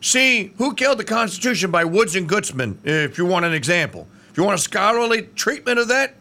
See, 0.00 0.52
Who 0.56 0.74
Killed 0.74 0.98
the 0.98 1.04
Constitution 1.04 1.70
by 1.70 1.84
Woods 1.84 2.16
and 2.16 2.28
Gutzman, 2.28 2.76
if 2.84 3.18
you 3.18 3.26
want 3.26 3.44
an 3.44 3.52
example. 3.52 4.08
If 4.30 4.36
you 4.36 4.44
want 4.44 4.58
a 4.58 4.62
scholarly 4.62 5.22
treatment 5.34 5.78
of 5.78 5.88
that, 5.88 6.14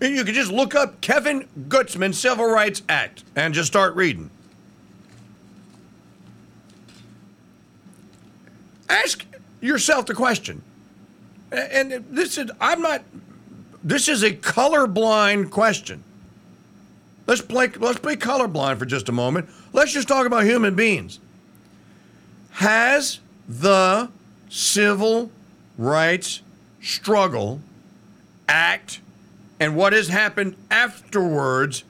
you 0.00 0.24
can 0.24 0.32
just 0.32 0.52
look 0.52 0.74
up 0.74 1.00
Kevin 1.00 1.48
Gutzman 1.68 2.14
Civil 2.14 2.46
Rights 2.46 2.82
Act 2.88 3.24
and 3.34 3.52
just 3.52 3.66
start 3.66 3.96
reading. 3.96 4.30
Ask 8.88 9.26
yourself 9.60 10.06
the 10.06 10.14
question. 10.14 10.62
And 11.50 12.04
this 12.10 12.38
is 12.38 12.50
I'm 12.60 12.80
not 12.80 13.02
this 13.84 14.08
is 14.08 14.22
a 14.22 14.30
colorblind 14.30 15.50
question. 15.50 16.04
Let's 17.26 17.40
play 17.40 17.68
let's 17.78 17.98
play 17.98 18.16
colorblind 18.16 18.78
for 18.78 18.86
just 18.86 19.08
a 19.08 19.12
moment. 19.12 19.48
Let's 19.72 19.92
just 19.92 20.08
talk 20.08 20.26
about 20.26 20.44
human 20.44 20.74
beings. 20.74 21.18
Has 22.52 23.20
the 23.48 24.08
civil 24.48 25.30
rights 25.78 26.42
struggle, 26.80 27.60
act, 28.48 29.00
and 29.60 29.76
what 29.76 29.92
has 29.92 30.08
happened 30.08 30.56
afterwards 30.70 31.84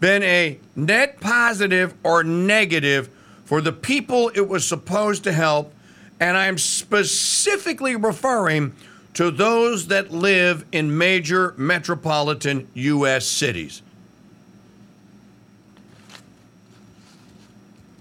been 0.00 0.22
a 0.22 0.58
net 0.74 1.20
positive 1.20 1.94
or 2.02 2.24
negative 2.24 3.08
for 3.44 3.60
the 3.60 3.72
people 3.72 4.30
it 4.34 4.48
was 4.48 4.66
supposed 4.66 5.24
to 5.24 5.32
help? 5.32 5.72
And 6.18 6.36
I'm 6.36 6.56
specifically 6.56 7.94
referring 7.94 8.72
to 9.16 9.30
those 9.30 9.86
that 9.86 10.10
live 10.10 10.66
in 10.72 10.98
major 10.98 11.54
metropolitan 11.56 12.68
U.S. 12.74 13.26
cities. 13.26 13.80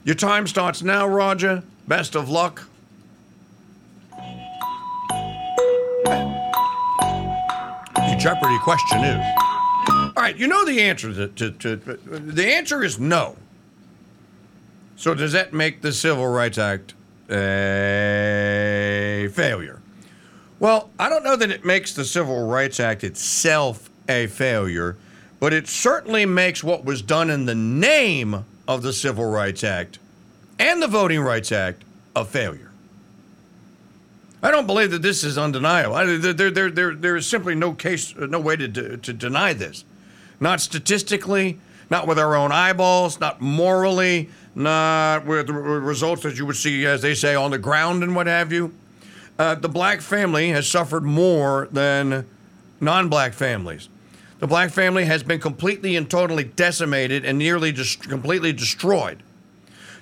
Your 0.04 0.16
time 0.16 0.46
starts 0.46 0.84
now, 0.84 1.08
Roger. 1.08 1.64
Best 1.88 2.16
of 2.16 2.30
luck. 2.30 2.68
The 7.96 8.18
Jeopardy 8.20 8.60
question 8.60 9.06
is. 9.06 9.26
All 9.88 10.12
right, 10.18 10.36
you 10.36 10.48
know 10.48 10.66
the 10.66 10.82
answer 10.82 11.14
to, 11.14 11.30
to, 11.30 11.78
to, 11.78 11.96
the 11.96 12.54
answer 12.54 12.84
is 12.84 13.00
no. 13.00 13.38
So 14.98 15.16
does 15.16 15.32
that 15.32 15.54
make 15.54 15.82
the 15.82 15.94
Civil 15.94 16.28
Rights 16.28 16.58
Act 16.58 16.94
a 17.30 19.30
failure? 19.34 19.80
Well, 20.60 20.90
I 20.98 21.10
don't 21.10 21.24
know 21.24 21.36
that 21.36 21.52
it 21.52 21.66
makes 21.66 21.94
the 21.94 22.06
Civil 22.06 22.48
Rights 22.48 22.80
Act 22.80 23.04
itself 23.04 23.90
a 24.08 24.28
failure, 24.28 24.96
but 25.40 25.54
it 25.54 25.68
certainly 25.68 26.26
makes 26.26 26.64
what 26.64 26.86
was 26.86 27.02
done 27.02 27.30
in 27.30 27.46
the 27.46 27.56
name 27.56 28.46
of 28.68 28.82
the 28.82 28.94
Civil 28.94 29.26
Rights 29.26 29.64
Act 29.64 30.00
and 30.58 30.82
the 30.82 30.88
Voting 30.88 31.20
Rights 31.20 31.52
Act 31.52 31.84
a 32.16 32.24
failure. 32.24 32.72
I 34.42 34.52
don't 34.52 34.68
believe 34.68 34.92
that 34.92 35.02
this 35.02 35.24
is 35.24 35.38
undeniable. 35.38 35.96
I, 35.96 36.06
there, 36.18 36.52
there, 36.52 36.70
there, 36.70 36.96
there 36.96 37.16
is 37.16 37.28
simply 37.28 37.56
no 37.56 37.74
case, 37.74 38.16
no 38.16 38.40
way 38.40 38.56
to, 38.56 38.98
to 38.98 39.14
deny 39.14 39.54
this. 39.54 39.84
Not 40.40 40.62
statistically, 40.62 41.60
not 41.90 42.08
with 42.08 42.20
our 42.20 42.36
own 42.36 42.52
eyeballs, 42.52 43.20
not 43.20 43.42
morally, 43.42 44.30
not 44.54 45.26
with 45.26 45.50
results 45.50 46.24
that 46.24 46.38
you 46.38 46.46
would 46.46 46.56
see, 46.56 46.86
as 46.86 47.02
they 47.02 47.16
say, 47.16 47.36
on 47.36 47.52
the 47.52 47.58
ground 47.58 48.04
and 48.04 48.16
what 48.16 48.28
have 48.28 48.54
you. 48.54 48.74
Uh, 49.38 49.56
the 49.56 49.70
black 49.70 50.02
family 50.02 50.50
has 50.50 50.68
suffered 50.68 51.04
more 51.04 51.68
than 51.72 52.26
non 52.80 53.10
black 53.10 53.34
families. 53.34 53.90
The 54.40 54.48
black 54.48 54.72
family 54.72 55.06
has 55.06 55.24
been 55.24 55.40
completely 55.40 55.96
and 55.96 56.10
totally 56.10 56.44
decimated 56.44 57.26
and 57.26 57.38
nearly 57.38 57.72
just 57.72 58.02
completely 58.08 58.54
destroyed. 58.54 59.24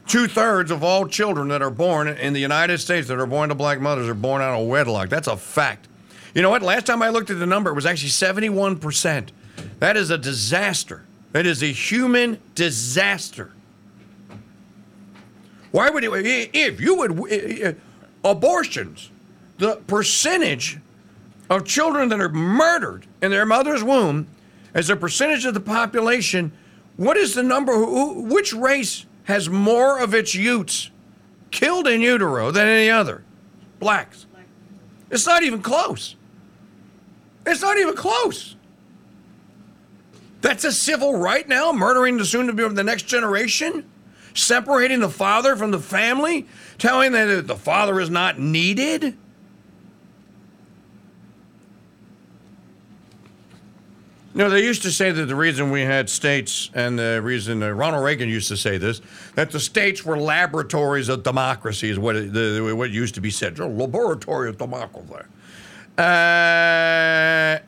Two 0.08 0.28
thirds 0.28 0.70
of 0.70 0.84
all 0.84 1.08
children 1.08 1.48
that 1.48 1.62
are 1.62 1.70
born 1.70 2.08
in 2.08 2.34
the 2.34 2.40
United 2.40 2.80
States 2.80 3.08
that 3.08 3.20
are 3.20 3.26
born 3.26 3.50
to 3.50 3.56
black 3.56 3.80
mothers 3.80 4.10
are 4.10 4.14
born 4.14 4.42
out 4.42 4.60
of 4.60 4.68
wedlock. 4.68 5.10
That's 5.10 5.28
a 5.28 5.38
fact. 5.38 5.88
You 6.36 6.42
know 6.42 6.50
what? 6.50 6.62
Last 6.62 6.86
time 6.86 7.02
I 7.02 7.10
looked 7.10 7.30
at 7.30 7.40
the 7.40 7.46
number, 7.46 7.70
it 7.70 7.76
was 7.76 7.86
actually 7.86 8.10
71%. 8.10 9.30
That 9.80 9.96
is 9.96 10.10
a 10.10 10.18
disaster. 10.18 11.06
That 11.32 11.46
is 11.46 11.64
a 11.64 11.72
human 11.72 12.40
disaster. 12.54 13.52
Why 15.72 15.90
would 15.90 16.04
it, 16.04 16.52
if 16.54 16.82
you 16.82 16.96
would, 16.96 17.80
abortions, 18.24 19.10
the 19.58 19.78
percentage 19.88 20.80
of 21.50 21.66
children 21.66 22.10
that 22.10 22.20
are 22.20 22.30
murdered 22.30 23.06
in 23.22 23.32
their 23.32 23.46
mother's 23.46 23.84
womb 23.84 24.28
as 24.74 24.90
a 24.90 24.96
percentage 24.96 25.46
of 25.46 25.54
the 25.54 25.60
population, 25.60 26.52
what 26.98 27.18
is 27.18 27.34
the 27.36 27.44
number? 27.44 27.74
Who, 27.74 28.22
which 28.24 28.54
race 28.54 29.06
has 29.26 29.50
more 29.50 30.00
of 30.00 30.14
its 30.14 30.36
youths 30.36 30.90
killed 31.52 31.88
in 31.88 32.02
utero 32.02 32.52
than 32.52 32.68
any 32.68 32.90
other. 32.90 33.24
Blacks. 33.80 34.26
It's 35.10 35.28
not 35.28 35.44
even 35.44 35.62
close. 35.62 36.16
It's 37.46 37.62
not 37.62 37.78
even 37.78 37.96
close. 37.96 38.56
That's 40.42 40.64
a 40.66 40.72
civil 40.72 41.18
right 41.18 41.48
now, 41.48 41.72
murdering 41.72 42.18
the 42.18 42.26
soon 42.26 42.48
to 42.48 42.54
be 42.54 42.64
of 42.64 42.76
the 42.76 42.84
next 42.84 43.04
generation, 43.04 43.90
separating 44.34 45.00
the 45.00 45.10
father 45.10 45.56
from 45.56 45.72
the 45.72 45.80
family, 45.80 46.48
telling 46.78 47.12
them 47.12 47.30
that 47.30 47.48
the 47.48 47.56
father 47.56 48.00
is 48.00 48.10
not 48.10 48.40
needed. 48.40 49.16
No, 54.36 54.50
they 54.50 54.64
used 54.64 54.82
to 54.82 54.92
say 54.92 55.12
that 55.12 55.26
the 55.26 55.36
reason 55.36 55.70
we 55.70 55.82
had 55.82 56.10
states, 56.10 56.72
and 56.74 56.98
the 56.98 57.22
reason 57.22 57.62
uh, 57.62 57.70
Ronald 57.70 58.04
Reagan 58.04 58.30
used 58.30 58.48
to 58.48 58.58
say 58.58 58.80
this, 58.80 59.00
that 59.36 59.52
the 59.52 59.60
states 59.60 60.04
were 60.04 60.18
laboratories 60.18 61.08
of 61.08 61.22
democracy, 61.22 61.90
is 61.92 62.00
what 62.00 62.16
it, 62.16 62.34
the, 62.34 62.74
what 62.76 62.90
used 62.90 63.14
to 63.16 63.22
be 63.22 63.30
said. 63.30 63.60
Laboratory 63.60 64.50
of 64.50 64.58
democracy. 64.58 65.14
Uh, 66.00 67.60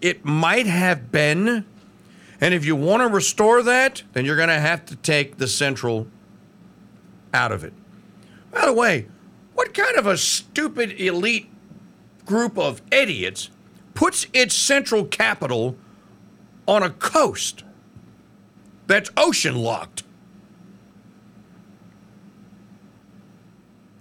it 0.00 0.24
might 0.24 0.66
have 0.66 1.12
been, 1.12 1.66
and 2.40 2.54
if 2.54 2.64
you 2.64 2.74
want 2.74 3.02
to 3.02 3.08
restore 3.08 3.62
that, 3.62 4.02
then 4.14 4.24
you're 4.24 4.36
going 4.36 4.48
to 4.48 4.54
have 4.54 4.86
to 4.86 4.96
take 4.96 5.36
the 5.36 5.46
central 5.46 6.06
out 7.34 7.52
of 7.52 7.62
it. 7.62 7.74
By 8.52 8.64
the 8.64 8.72
way, 8.72 9.06
what 9.54 9.74
kind 9.74 9.96
of 9.98 10.06
a 10.06 10.16
stupid 10.16 10.98
elite 10.98 11.50
group 12.24 12.56
of 12.56 12.80
idiots 12.90 13.50
puts 13.98 14.28
its 14.32 14.54
central 14.54 15.04
capital 15.04 15.76
on 16.68 16.84
a 16.84 16.90
coast 16.90 17.64
that's 18.86 19.10
ocean 19.16 19.56
locked. 19.56 20.04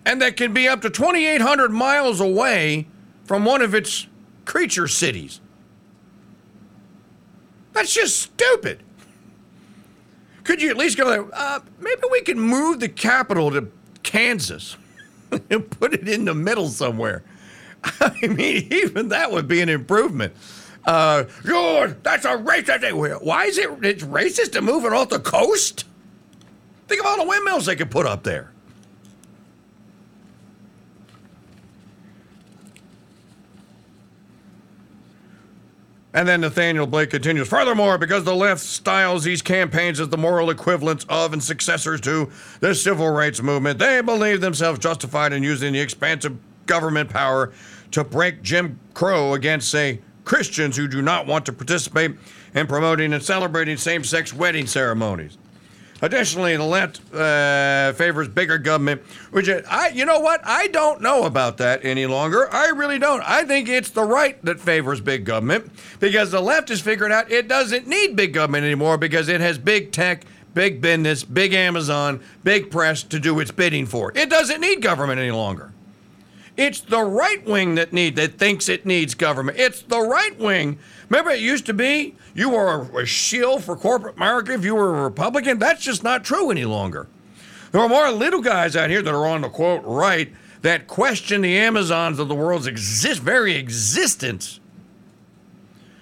And 0.05 0.21
that 0.21 0.37
can 0.37 0.53
be 0.53 0.67
up 0.67 0.81
to 0.81 0.91
2,800 0.91 1.71
miles 1.71 2.21
away 2.21 2.87
from 3.25 3.43
one 3.43 3.63
of 3.63 3.73
its 3.73 4.05
creature 4.45 4.87
cities. 4.87 5.41
That's 7.73 7.91
just 7.91 8.19
stupid. 8.19 8.83
Could 10.43 10.61
you 10.61 10.69
at 10.69 10.77
least 10.77 10.99
go 10.99 11.09
there? 11.09 11.27
Uh, 11.33 11.61
maybe 11.79 12.03
we 12.11 12.21
can 12.21 12.39
move 12.39 12.81
the 12.81 12.87
capital 12.87 13.49
to 13.49 13.71
Kansas 14.03 14.77
and 15.49 15.67
put 15.71 15.95
it 15.95 16.07
in 16.07 16.25
the 16.25 16.35
middle 16.35 16.67
somewhere. 16.67 17.23
I 17.99 18.27
mean, 18.27 18.67
even 18.71 19.09
that 19.09 19.31
would 19.31 19.47
be 19.47 19.61
an 19.61 19.69
improvement. 19.69 20.33
Uh, 20.85 21.25
you're, 21.43 21.87
that's 21.87 22.25
a 22.25 22.37
racist. 22.37 23.21
Why 23.23 23.45
is 23.45 23.57
it 23.57 23.69
it's 23.83 24.03
racist 24.03 24.53
to 24.53 24.61
move 24.61 24.85
it 24.85 24.93
off 24.93 25.09
the 25.09 25.19
coast? 25.19 25.85
Think 26.87 27.01
of 27.01 27.07
all 27.07 27.17
the 27.17 27.27
windmills 27.27 27.65
they 27.65 27.75
could 27.75 27.91
put 27.91 28.05
up 28.05 28.23
there. 28.23 28.51
And 36.13 36.27
then 36.27 36.41
Nathaniel 36.41 36.87
Blake 36.87 37.11
continues. 37.11 37.47
Furthermore, 37.47 37.99
because 37.99 38.23
the 38.23 38.35
left 38.35 38.61
styles 38.61 39.23
these 39.23 39.43
campaigns 39.43 39.99
as 39.99 40.09
the 40.09 40.17
moral 40.17 40.49
equivalents 40.49 41.05
of 41.09 41.31
and 41.31 41.43
successors 41.43 42.01
to 42.01 42.31
the 42.59 42.73
civil 42.73 43.09
rights 43.09 43.39
movement, 43.39 43.77
they 43.77 44.01
believe 44.01 44.41
themselves 44.41 44.79
justified 44.79 45.31
in 45.31 45.43
using 45.43 45.73
the 45.73 45.79
expansive 45.79 46.35
government 46.65 47.09
power 47.09 47.51
to 47.91 48.03
break 48.03 48.41
Jim 48.41 48.79
Crow 48.93 49.33
against, 49.33 49.69
say, 49.69 50.01
Christians 50.25 50.75
who 50.75 50.87
do 50.87 51.01
not 51.01 51.25
want 51.25 51.45
to 51.45 51.53
participate 51.53 52.11
in 52.53 52.67
promoting 52.67 53.13
and 53.13 53.23
celebrating 53.23 53.77
same 53.77 54.03
sex 54.03 54.33
wedding 54.33 54.67
ceremonies. 54.67 55.37
Additionally, 56.01 56.55
the 56.55 56.63
left 56.63 57.01
uh, 57.13 57.91
favors 57.93 58.27
bigger 58.27 58.59
government, 58.59 59.01
which 59.31 59.49
I, 59.49 59.87
you 59.89 60.05
know 60.05 60.19
what? 60.19 60.41
I 60.45 60.67
don't 60.67 61.01
know 61.01 61.23
about 61.23 61.57
that 61.57 61.83
any 61.83 62.05
longer. 62.05 62.53
I 62.53 62.67
really 62.67 62.99
don't. 62.99 63.23
I 63.23 63.45
think 63.45 63.67
it's 63.67 63.89
the 63.89 64.03
right 64.03 64.43
that 64.45 64.59
favors 64.59 65.01
big 65.01 65.25
government 65.25 65.71
because 65.99 66.29
the 66.29 66.41
left 66.41 66.69
has 66.69 66.81
figured 66.81 67.11
out 67.11 67.31
it 67.31 67.47
doesn't 67.47 67.87
need 67.87 68.15
big 68.15 68.33
government 68.33 68.65
anymore 68.65 68.97
because 68.97 69.27
it 69.27 69.41
has 69.41 69.57
big 69.57 69.91
tech, 69.91 70.25
big 70.53 70.81
business, 70.81 71.23
big 71.23 71.53
Amazon, 71.53 72.21
big 72.43 72.69
press 72.69 73.01
to 73.03 73.19
do 73.19 73.39
its 73.39 73.49
bidding 73.49 73.87
for. 73.87 74.11
It 74.13 74.29
doesn't 74.29 74.61
need 74.61 74.83
government 74.83 75.19
any 75.19 75.31
longer. 75.31 75.73
It's 76.57 76.79
the 76.81 77.03
right 77.03 77.45
wing 77.45 77.75
that 77.75 77.93
need 77.93 78.15
that 78.15 78.39
thinks 78.39 78.67
it 78.67 78.85
needs 78.85 79.13
government. 79.13 79.59
It's 79.59 79.83
the 79.83 80.01
right 80.01 80.37
wing. 80.39 80.79
Remember, 81.07 81.29
it 81.29 81.39
used 81.39 81.67
to 81.67 81.73
be 81.73 82.15
you 82.33 82.49
were 82.49 82.81
a, 82.81 83.03
a 83.03 83.05
shield 83.05 83.63
for 83.63 83.75
corporate 83.75 84.15
America 84.15 84.53
if 84.53 84.65
you 84.65 84.73
were 84.73 84.97
a 84.97 85.03
Republican. 85.03 85.59
That's 85.59 85.83
just 85.83 86.03
not 86.03 86.23
true 86.23 86.49
any 86.49 86.65
longer. 86.65 87.07
There 87.71 87.81
are 87.81 87.87
more 87.87 88.09
little 88.11 88.41
guys 88.41 88.75
out 88.75 88.89
here 88.89 89.03
that 89.03 89.13
are 89.13 89.27
on 89.27 89.41
the 89.41 89.49
quote 89.49 89.83
right 89.85 90.33
that 90.63 90.87
question 90.87 91.41
the 91.41 91.57
Amazons 91.57 92.17
of 92.17 92.27
the 92.27 92.35
world's 92.35 92.65
exist 92.65 93.21
very 93.21 93.55
existence. 93.55 94.59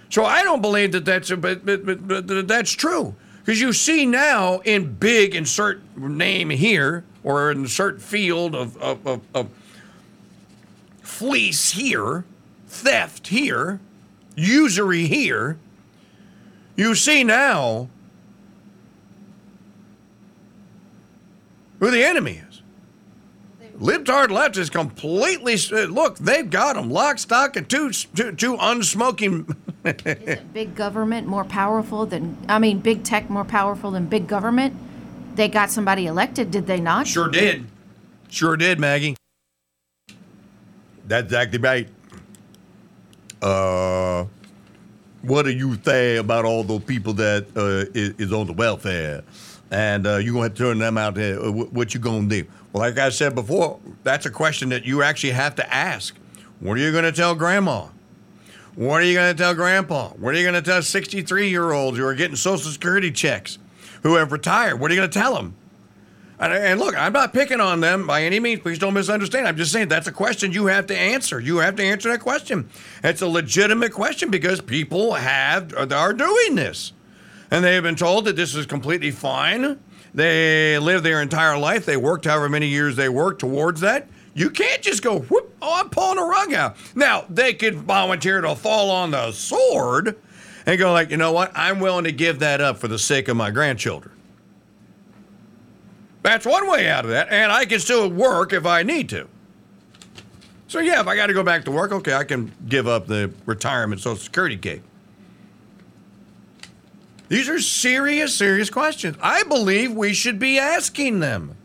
So 0.10 0.24
I 0.24 0.44
don't 0.44 0.62
believe 0.62 0.94
that 0.94 1.04
that's 1.04 1.30
but, 1.32 1.66
but, 1.66 1.86
but, 1.86 2.08
but 2.08 2.48
that's 2.48 2.72
true 2.72 3.16
because 3.44 3.60
you 3.60 3.74
see 3.74 4.06
now 4.06 4.60
in 4.60 4.94
big 4.94 5.36
insert 5.36 5.82
name 5.98 6.50
here 6.50 7.04
or 7.24 7.52
insert 7.52 8.02
field 8.02 8.56
of, 8.56 8.78
of, 8.78 9.06
of, 9.06 9.22
of 9.34 9.50
fleece 11.16 11.72
here, 11.72 12.26
theft 12.68 13.28
here, 13.28 13.80
usury 14.36 15.06
here. 15.08 15.58
You 16.76 16.94
see 16.94 17.24
now 17.24 17.88
who 21.80 21.90
the 21.90 22.04
enemy 22.04 22.44
is. 22.50 22.62
Libtard 23.80 24.30
left 24.30 24.58
is 24.58 24.70
completely 24.70 25.56
uh, 25.72 25.86
look. 25.86 26.18
They've 26.18 26.50
got 26.50 26.76
them 26.76 26.90
lock, 26.90 27.20
stock, 27.20 27.58
and 27.58 27.70
two 27.70 27.92
two, 27.92 28.32
two 28.34 28.58
unsmoking. 28.60 29.54
Isn't 29.86 30.54
big 30.54 30.76
government 30.76 31.28
more 31.28 31.44
powerful 31.44 32.06
than 32.06 32.38
I 32.48 32.58
mean, 32.60 32.80
big 32.80 33.04
tech 33.04 33.30
more 33.30 33.44
powerful 33.44 33.92
than 33.92 34.06
big 34.06 34.28
government? 34.28 34.76
They 35.36 35.50
got 35.50 35.72
somebody 35.72 36.08
elected, 36.08 36.52
did 36.52 36.68
they 36.68 36.80
not? 36.80 37.06
Sure 37.06 37.28
did, 37.28 37.66
sure 38.30 38.56
did, 38.56 38.80
Maggie. 38.80 39.18
That's 41.08 41.26
exactly 41.26 41.60
right. 41.60 41.88
Uh, 43.42 44.26
what 45.22 45.44
do 45.44 45.52
you 45.52 45.78
say 45.84 46.18
about 46.18 46.46
all 46.46 46.64
those 46.64 46.84
people 46.84 47.14
that 47.14 47.46
uh, 47.56 47.92
is, 47.94 48.14
is 48.18 48.34
on 48.34 48.48
the 48.48 48.54
welfare? 48.54 49.24
And 49.72 50.06
uh, 50.06 50.18
you're 50.18 50.34
going 50.34 50.52
to 50.52 50.56
turn 50.56 50.80
them 50.80 50.98
out. 50.98 51.18
Uh, 51.18 51.52
what 51.52 51.94
you 51.94 52.00
going 52.00 52.30
to 52.30 52.44
do? 52.44 52.50
Well, 52.72 52.82
like 52.82 52.98
I 52.98 53.10
said 53.10 53.36
before, 53.36 53.80
that's 54.04 54.26
a 54.26 54.30
question 54.30 54.70
that 54.70 54.86
you 54.86 55.02
actually 55.02 55.32
have 55.32 55.56
to 55.56 55.74
ask. 55.74 56.16
What 56.60 56.78
are 56.78 56.82
you 56.82 56.92
going 56.92 57.04
to 57.04 57.12
tell 57.12 57.36
grandma? 57.36 57.88
What 58.76 59.02
are 59.02 59.06
you 59.06 59.14
going 59.14 59.36
to 59.36 59.42
tell 59.42 59.54
grandpa? 59.54 60.10
What 60.10 60.36
are 60.36 60.38
you 60.38 60.44
going 60.44 60.62
to 60.62 60.62
tell 60.62 60.82
63 60.82 61.50
year 61.50 61.72
olds 61.72 61.98
who 61.98 62.06
are 62.06 62.14
getting 62.14 62.36
Social 62.36 62.72
Security 62.72 63.12
checks, 63.12 63.58
who 64.04 64.16
have 64.16 64.32
retired? 64.32 64.80
What 64.80 64.92
are 64.92 64.94
you 64.94 65.00
going 65.00 65.10
to 65.10 65.20
tell 65.20 65.36
them? 65.36 65.56
And, 66.40 66.52
and, 66.52 66.80
look, 66.80 66.98
I'm 66.98 67.14
not 67.14 67.34
picking 67.34 67.62
on 67.62 67.80
them 67.80 68.06
by 68.06 68.24
any 68.24 68.40
means. 68.40 68.60
Please 68.62 68.80
don't 68.80 68.94
misunderstand. 68.94 69.48
I'm 69.48 69.56
just 69.56 69.72
saying 69.72 69.88
that's 69.88 70.08
a 70.08 70.12
question 70.12 70.52
you 70.52 70.66
have 70.66 70.88
to 70.88 70.98
answer. 70.98 71.40
You 71.40 71.58
have 71.58 71.76
to 71.78 71.84
answer 71.84 72.12
that 72.12 72.20
question. 72.20 72.70
It's 73.04 73.22
a 73.22 73.28
legitimate 73.28 73.94
question 73.94 74.30
because 74.30 74.60
people 74.60 75.14
have 75.14 75.74
are 75.74 76.14
doing 76.14 76.56
this, 76.56 76.92
and 77.52 77.64
they 77.64 77.76
have 77.76 77.84
been 77.84 77.96
told 77.96 78.26
that 78.26 78.36
this 78.36 78.54
is 78.54 78.66
completely 78.66 79.12
fine. 79.12 79.80
They 80.14 80.78
live 80.80 81.04
their 81.04 81.22
entire 81.22 81.58
life. 81.58 81.86
They 81.86 81.98
worked 81.98 82.26
however 82.26 82.50
many 82.50 82.68
years 82.68 82.96
they 82.96 83.10
worked 83.10 83.40
towards 83.40 83.82
that. 83.82 84.08
You 84.34 84.50
can't 84.50 84.82
just 84.82 85.02
go, 85.02 85.20
whoop, 85.20 85.56
oh, 85.62 85.80
I'm 85.80 85.90
pulling 85.90 86.18
a 86.18 86.24
rug 86.24 86.54
out. 86.54 86.76
Now, 86.94 87.24
they 87.30 87.54
could 87.54 87.76
volunteer 87.76 88.42
to 88.42 88.56
fall 88.56 88.92
on 88.92 89.12
the 89.12 89.32
sword 89.32 90.18
and 90.66 90.80
go 90.80 90.92
like, 90.92 91.10
you 91.10 91.18
know 91.18 91.32
what? 91.32 91.52
I'm 91.56 91.80
willing 91.80 92.04
to 92.04 92.12
give 92.12 92.40
that 92.40 92.60
up 92.60 92.78
for 92.78 92.90
the 92.90 93.00
sake 93.00 93.30
of 93.30 93.38
my 93.38 93.52
grandchildren. 93.52 94.15
That's 96.26 96.44
one 96.44 96.68
way 96.68 96.90
out 96.90 97.06
of 97.06 97.12
that, 97.12 97.28
and 97.30 97.52
I 97.52 97.66
can 97.66 97.80
still 97.80 98.10
work 98.10 98.52
if 98.52 98.66
I 98.66 98.82
need 98.82 99.10
to. 99.10 99.28
So 100.68 100.80
yeah, 100.80 101.00
if 101.00 101.06
I 101.06 101.16
got 101.16 101.28
to 101.28 101.36
go 101.36 101.44
back 101.44 101.66
to 101.66 101.72
work, 101.72 101.92
okay, 101.92 102.16
I 102.16 102.24
can 102.24 102.52
give 102.68 102.88
up 102.88 103.06
the 103.06 103.32
retirement 103.46 104.02
Social 104.02 104.18
Security 104.18 104.56
gig. 104.56 104.82
These 107.28 107.48
are 107.48 107.60
serious, 107.60 108.36
serious 108.36 108.72
questions. 108.72 109.18
I 109.22 109.44
believe 109.44 109.94
we 109.94 110.16
should 110.16 110.40
be 110.40 110.58
asking 110.58 111.20
them. 111.20 111.56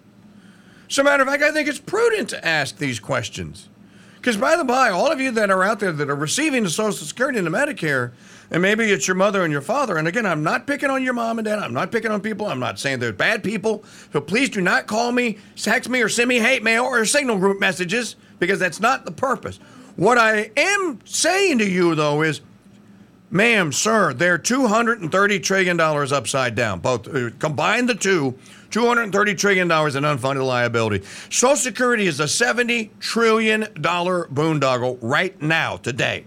As 0.90 0.98
a 0.98 1.04
matter 1.04 1.22
of 1.22 1.28
fact, 1.30 1.42
I 1.42 1.52
think 1.52 1.66
it's 1.66 1.80
prudent 1.80 2.28
to 2.28 2.46
ask 2.46 2.76
these 2.76 3.00
questions. 3.00 3.70
Because, 4.20 4.36
by 4.36 4.54
the 4.54 4.64
by, 4.64 4.90
all 4.90 5.10
of 5.10 5.18
you 5.18 5.30
that 5.30 5.50
are 5.50 5.64
out 5.64 5.80
there 5.80 5.92
that 5.92 6.10
are 6.10 6.14
receiving 6.14 6.62
the 6.62 6.68
Social 6.68 7.06
Security 7.06 7.38
and 7.38 7.46
the 7.46 7.50
Medicare, 7.50 8.12
and 8.50 8.60
maybe 8.60 8.84
it's 8.84 9.08
your 9.08 9.14
mother 9.14 9.44
and 9.44 9.50
your 9.50 9.62
father, 9.62 9.96
and 9.96 10.06
again, 10.06 10.26
I'm 10.26 10.42
not 10.42 10.66
picking 10.66 10.90
on 10.90 11.02
your 11.02 11.14
mom 11.14 11.38
and 11.38 11.46
dad. 11.46 11.58
I'm 11.58 11.72
not 11.72 11.90
picking 11.90 12.10
on 12.10 12.20
people. 12.20 12.46
I'm 12.46 12.60
not 12.60 12.78
saying 12.78 12.98
they're 12.98 13.14
bad 13.14 13.42
people. 13.42 13.82
So 14.12 14.20
please 14.20 14.50
do 14.50 14.60
not 14.60 14.86
call 14.86 15.10
me, 15.10 15.38
text 15.56 15.88
me, 15.88 16.02
or 16.02 16.10
send 16.10 16.28
me 16.28 16.38
hate 16.38 16.62
mail 16.62 16.84
or 16.84 17.02
signal 17.06 17.38
group 17.38 17.60
messages 17.60 18.16
because 18.38 18.58
that's 18.58 18.78
not 18.78 19.06
the 19.06 19.10
purpose. 19.10 19.58
What 19.96 20.18
I 20.18 20.50
am 20.54 21.00
saying 21.06 21.58
to 21.58 21.68
you, 21.68 21.94
though, 21.94 22.20
is 22.20 22.42
ma'am, 23.30 23.72
sir, 23.72 24.12
they're 24.12 24.38
$230 24.38 25.42
trillion 25.42 25.80
upside 25.80 26.54
down. 26.54 26.80
Both 26.80 27.08
uh, 27.08 27.30
combine 27.38 27.86
the 27.86 27.94
two 27.94 28.38
$230 28.70 29.38
trillion 29.38 29.66
in 29.66 29.68
unfunded 29.68 30.46
liability. 30.46 31.04
Social 31.30 31.56
Security 31.56 32.06
is 32.06 32.20
a 32.20 32.24
$70 32.24 32.90
trillion 33.00 33.64
boondoggle 33.64 34.98
right 35.00 35.40
now, 35.42 35.76
today. 35.76 36.24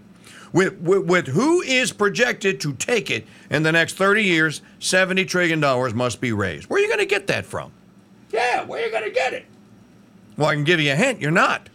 With, 0.51 0.79
with, 0.79 1.05
with, 1.05 1.27
who 1.27 1.61
is 1.61 1.91
projected 1.91 2.61
to 2.61 2.73
take 2.73 3.09
it 3.09 3.25
in 3.49 3.63
the 3.63 3.71
next 3.71 3.95
30 3.95 4.23
years, 4.23 4.61
$70 4.79 5.27
trillion 5.27 5.59
must 5.95 6.21
be 6.21 6.31
raised. 6.31 6.69
Where 6.69 6.79
are 6.79 6.81
you 6.81 6.87
going 6.87 6.99
to 6.99 7.05
get 7.05 7.27
that 7.27 7.45
from? 7.45 7.71
Yeah, 8.31 8.63
where 8.63 8.81
are 8.81 8.85
you 8.85 8.91
going 8.91 9.03
to 9.03 9.11
get 9.11 9.33
it? 9.33 9.45
Well, 10.37 10.49
I 10.49 10.55
can 10.55 10.63
give 10.63 10.79
you 10.79 10.91
a 10.91 10.95
hint. 10.95 11.21
You're 11.21 11.31
not. 11.31 11.69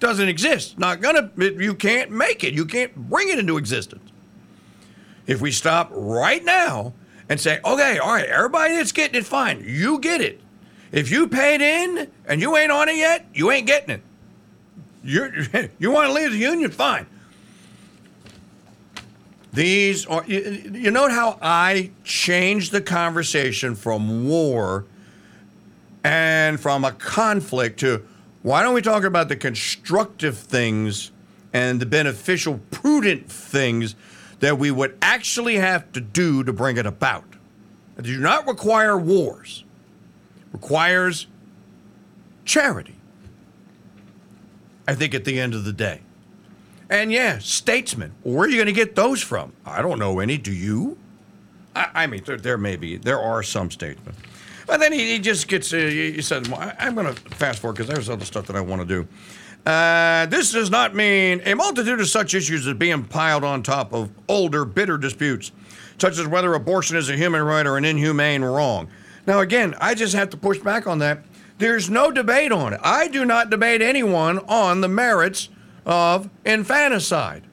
Doesn't 0.00 0.28
exist. 0.28 0.78
Not 0.78 1.00
gonna. 1.00 1.30
You 1.36 1.74
can't 1.74 2.10
make 2.10 2.44
it. 2.44 2.52
You 2.52 2.66
can't 2.66 2.94
bring 2.94 3.28
it 3.28 3.38
into 3.38 3.56
existence. 3.56 4.10
If 5.26 5.40
we 5.40 5.50
stop 5.50 5.88
right 5.92 6.44
now 6.44 6.92
and 7.28 7.40
say, 7.40 7.60
okay, 7.64 7.98
all 7.98 8.12
right, 8.12 8.26
everybody 8.26 8.76
that's 8.76 8.92
getting 8.92 9.16
it, 9.16 9.26
fine. 9.26 9.62
You 9.66 9.98
get 9.98 10.20
it. 10.20 10.40
If 10.92 11.10
you 11.10 11.26
paid 11.26 11.60
in 11.60 12.10
and 12.26 12.40
you 12.40 12.56
ain't 12.56 12.70
on 12.70 12.88
it 12.88 12.96
yet, 12.96 13.26
you 13.34 13.50
ain't 13.50 13.66
getting 13.66 13.90
it. 13.90 14.02
you 15.04 15.70
you 15.78 15.90
want 15.90 16.08
to 16.08 16.12
leave 16.12 16.32
the 16.32 16.38
union? 16.38 16.70
Fine. 16.70 17.06
These 19.52 20.06
are, 20.06 20.24
you, 20.26 20.40
you 20.72 20.90
note 20.90 21.12
how 21.12 21.38
I 21.40 21.90
changed 22.02 22.72
the 22.72 22.80
conversation 22.80 23.74
from 23.76 24.28
war 24.28 24.84
and 26.02 26.58
from 26.58 26.84
a 26.84 26.92
conflict 26.92 27.78
to 27.80 28.04
why 28.42 28.62
don't 28.62 28.74
we 28.74 28.82
talk 28.82 29.04
about 29.04 29.28
the 29.28 29.36
constructive 29.36 30.36
things 30.36 31.12
and 31.52 31.80
the 31.80 31.86
beneficial, 31.86 32.60
prudent 32.70 33.30
things 33.30 33.94
that 34.44 34.58
we 34.58 34.70
would 34.70 34.94
actually 35.00 35.56
have 35.56 35.90
to 35.92 36.02
do 36.02 36.44
to 36.44 36.52
bring 36.52 36.76
it 36.76 36.84
about. 36.84 37.24
It 37.96 38.02
do 38.02 38.20
not 38.20 38.46
require 38.46 38.98
wars. 38.98 39.64
It 40.36 40.52
requires 40.52 41.26
charity. 42.44 42.94
I 44.86 44.94
think 44.94 45.14
at 45.14 45.24
the 45.24 45.40
end 45.40 45.54
of 45.54 45.64
the 45.64 45.72
day. 45.72 46.02
And 46.90 47.10
yeah, 47.10 47.38
statesmen. 47.38 48.12
Where 48.22 48.44
are 48.44 48.48
you 48.50 48.56
going 48.56 48.66
to 48.66 48.72
get 48.72 48.94
those 48.94 49.22
from? 49.22 49.54
I 49.64 49.80
don't 49.80 49.98
know 49.98 50.18
any. 50.18 50.36
Do 50.36 50.52
you? 50.52 50.98
I, 51.74 51.88
I 51.94 52.06
mean, 52.06 52.22
there, 52.26 52.36
there, 52.36 52.58
may 52.58 52.76
be. 52.76 52.98
There 52.98 53.18
are 53.18 53.42
some 53.42 53.70
statesmen. 53.70 54.14
But 54.66 54.78
then 54.78 54.92
he, 54.92 55.12
he 55.12 55.18
just 55.20 55.48
gets, 55.48 55.72
uh, 55.72 55.78
he 55.78 56.20
said, 56.20 56.48
well, 56.48 56.60
I, 56.60 56.74
I'm 56.80 56.94
going 56.94 57.06
to 57.06 57.18
fast 57.30 57.60
forward 57.60 57.78
because 57.78 57.88
there's 57.88 58.10
other 58.10 58.26
stuff 58.26 58.46
that 58.48 58.56
I 58.56 58.60
want 58.60 58.82
to 58.82 58.86
do. 58.86 59.08
Uh, 59.66 60.26
this 60.26 60.52
does 60.52 60.70
not 60.70 60.94
mean 60.94 61.40
a 61.46 61.54
multitude 61.54 61.98
of 61.98 62.08
such 62.08 62.34
issues 62.34 62.66
is 62.66 62.74
being 62.74 63.04
piled 63.04 63.44
on 63.44 63.62
top 63.62 63.94
of 63.94 64.10
older, 64.28 64.64
bitter 64.64 64.98
disputes, 64.98 65.52
such 65.98 66.18
as 66.18 66.26
whether 66.26 66.52
abortion 66.52 66.96
is 66.96 67.08
a 67.08 67.16
human 67.16 67.42
right 67.42 67.66
or 67.66 67.78
an 67.78 67.84
inhumane 67.84 68.42
wrong. 68.42 68.88
Now, 69.26 69.40
again, 69.40 69.74
I 69.80 69.94
just 69.94 70.14
have 70.14 70.28
to 70.30 70.36
push 70.36 70.58
back 70.58 70.86
on 70.86 70.98
that. 70.98 71.24
There's 71.56 71.88
no 71.88 72.10
debate 72.10 72.52
on 72.52 72.74
it. 72.74 72.80
I 72.82 73.08
do 73.08 73.24
not 73.24 73.48
debate 73.48 73.80
anyone 73.80 74.38
on 74.40 74.82
the 74.82 74.88
merits 74.88 75.48
of 75.86 76.28
infanticide. 76.44 77.44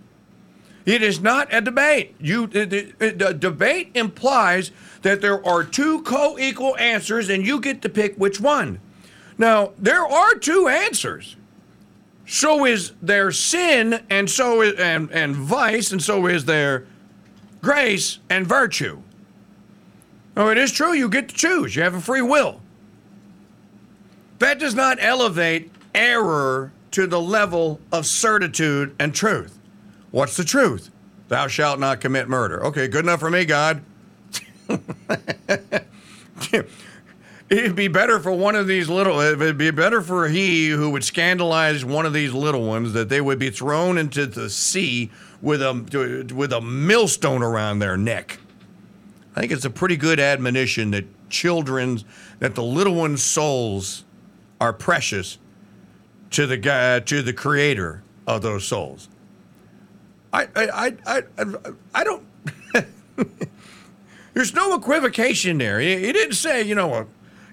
It 0.86 1.04
is 1.04 1.22
not 1.22 1.54
a 1.54 1.62
debate. 1.62 2.16
You, 2.20 2.48
the, 2.48 2.66
the, 2.66 3.12
the 3.12 3.34
debate 3.34 3.92
implies 3.94 4.72
that 5.04 5.22
there 5.22 5.46
are 5.48 5.64
two 5.64 6.02
co-equal 6.02 6.76
answers, 6.78 7.30
and 7.30 7.46
you 7.46 7.62
get 7.62 7.82
to 7.84 7.90
pick 7.90 8.16
which 8.16 8.42
one. 8.42 8.82
Now, 9.38 9.72
there 9.78 10.06
are 10.06 10.36
two 10.36 10.68
answers 10.68 11.38
so 12.32 12.64
is 12.64 12.94
their 13.02 13.30
sin, 13.34 14.02
and 14.10 14.30
so 14.30 14.62
is 14.62 14.80
and, 14.80 15.12
and 15.12 15.36
vice, 15.36 15.92
and 15.92 16.02
so 16.02 16.28
is 16.28 16.46
their 16.46 16.88
grace 17.62 18.20
and 18.30 18.48
virtue. 18.48 19.02
Oh, 20.38 20.48
it 20.48 20.58
is 20.58 20.72
true, 20.72 20.94
you 20.94 21.10
get 21.10 21.28
to 21.28 21.36
choose. 21.36 21.76
You 21.76 21.84
have 21.84 21.94
a 21.94 22.00
free 22.00 22.22
will. 22.22 22.62
That 24.40 24.60
does 24.60 24.74
not 24.74 24.98
elevate 25.02 25.72
error 25.94 26.72
to 26.92 27.06
the 27.06 27.20
level 27.20 27.82
of 27.92 28.06
certitude 28.06 28.96
and 28.98 29.14
truth. 29.14 29.60
What's 30.12 30.38
the 30.38 30.46
truth? 30.46 30.90
Thou 31.28 31.48
shalt 31.48 31.82
not 31.82 32.00
commit 32.00 32.30
murder. 32.30 32.66
Okay, 32.68 32.88
good 32.88 33.04
enough 33.04 33.20
for 33.20 33.30
me, 33.30 33.44
God. 33.44 33.84
It'd 37.52 37.76
be 37.76 37.90
better 37.90 38.18
for 38.22 38.32
one 38.32 38.56
of 38.56 38.66
these 38.66 38.88
little. 38.88 39.20
It'd 39.20 39.58
be 39.58 39.72
better 39.72 40.02
for 40.02 40.30
he 40.30 40.70
who 40.70 40.90
would 40.92 41.04
scandalize 41.04 41.84
one 41.84 42.06
of 42.06 42.14
these 42.14 42.32
little 42.32 42.66
ones 42.66 42.94
that 42.94 43.10
they 43.10 43.20
would 43.20 43.40
be 43.40 43.50
thrown 43.50 43.98
into 43.98 44.26
the 44.26 44.50
sea 44.50 45.12
with 45.42 45.62
a 45.62 46.30
with 46.34 46.54
a 46.54 46.62
millstone 46.62 47.44
around 47.44 47.80
their 47.80 47.98
neck. 47.98 48.40
I 49.36 49.42
think 49.42 49.52
it's 49.52 49.66
a 49.66 49.70
pretty 49.70 49.98
good 49.98 50.18
admonition 50.18 50.92
that 50.92 51.04
children's 51.30 52.06
that 52.40 52.56
the 52.56 52.64
little 52.64 52.96
ones' 52.96 53.22
souls 53.22 54.06
are 54.62 54.72
precious 54.72 55.38
to 56.30 56.48
the 56.48 56.56
guy 56.56 57.02
to 57.02 57.22
the 57.22 57.34
creator 57.34 58.02
of 58.26 58.44
those 58.44 58.66
souls. 58.66 59.10
I 60.32 60.48
I 60.56 60.94
I 61.06 61.24
I, 61.38 61.56
I 61.96 62.04
don't. 62.06 62.26
There's 64.34 64.54
no 64.54 64.74
equivocation 64.74 65.58
there. 65.58 65.82
He, 65.82 65.98
he 65.98 66.14
didn't 66.14 66.36
say, 66.36 66.62
you 66.62 66.76
know, 66.76 67.08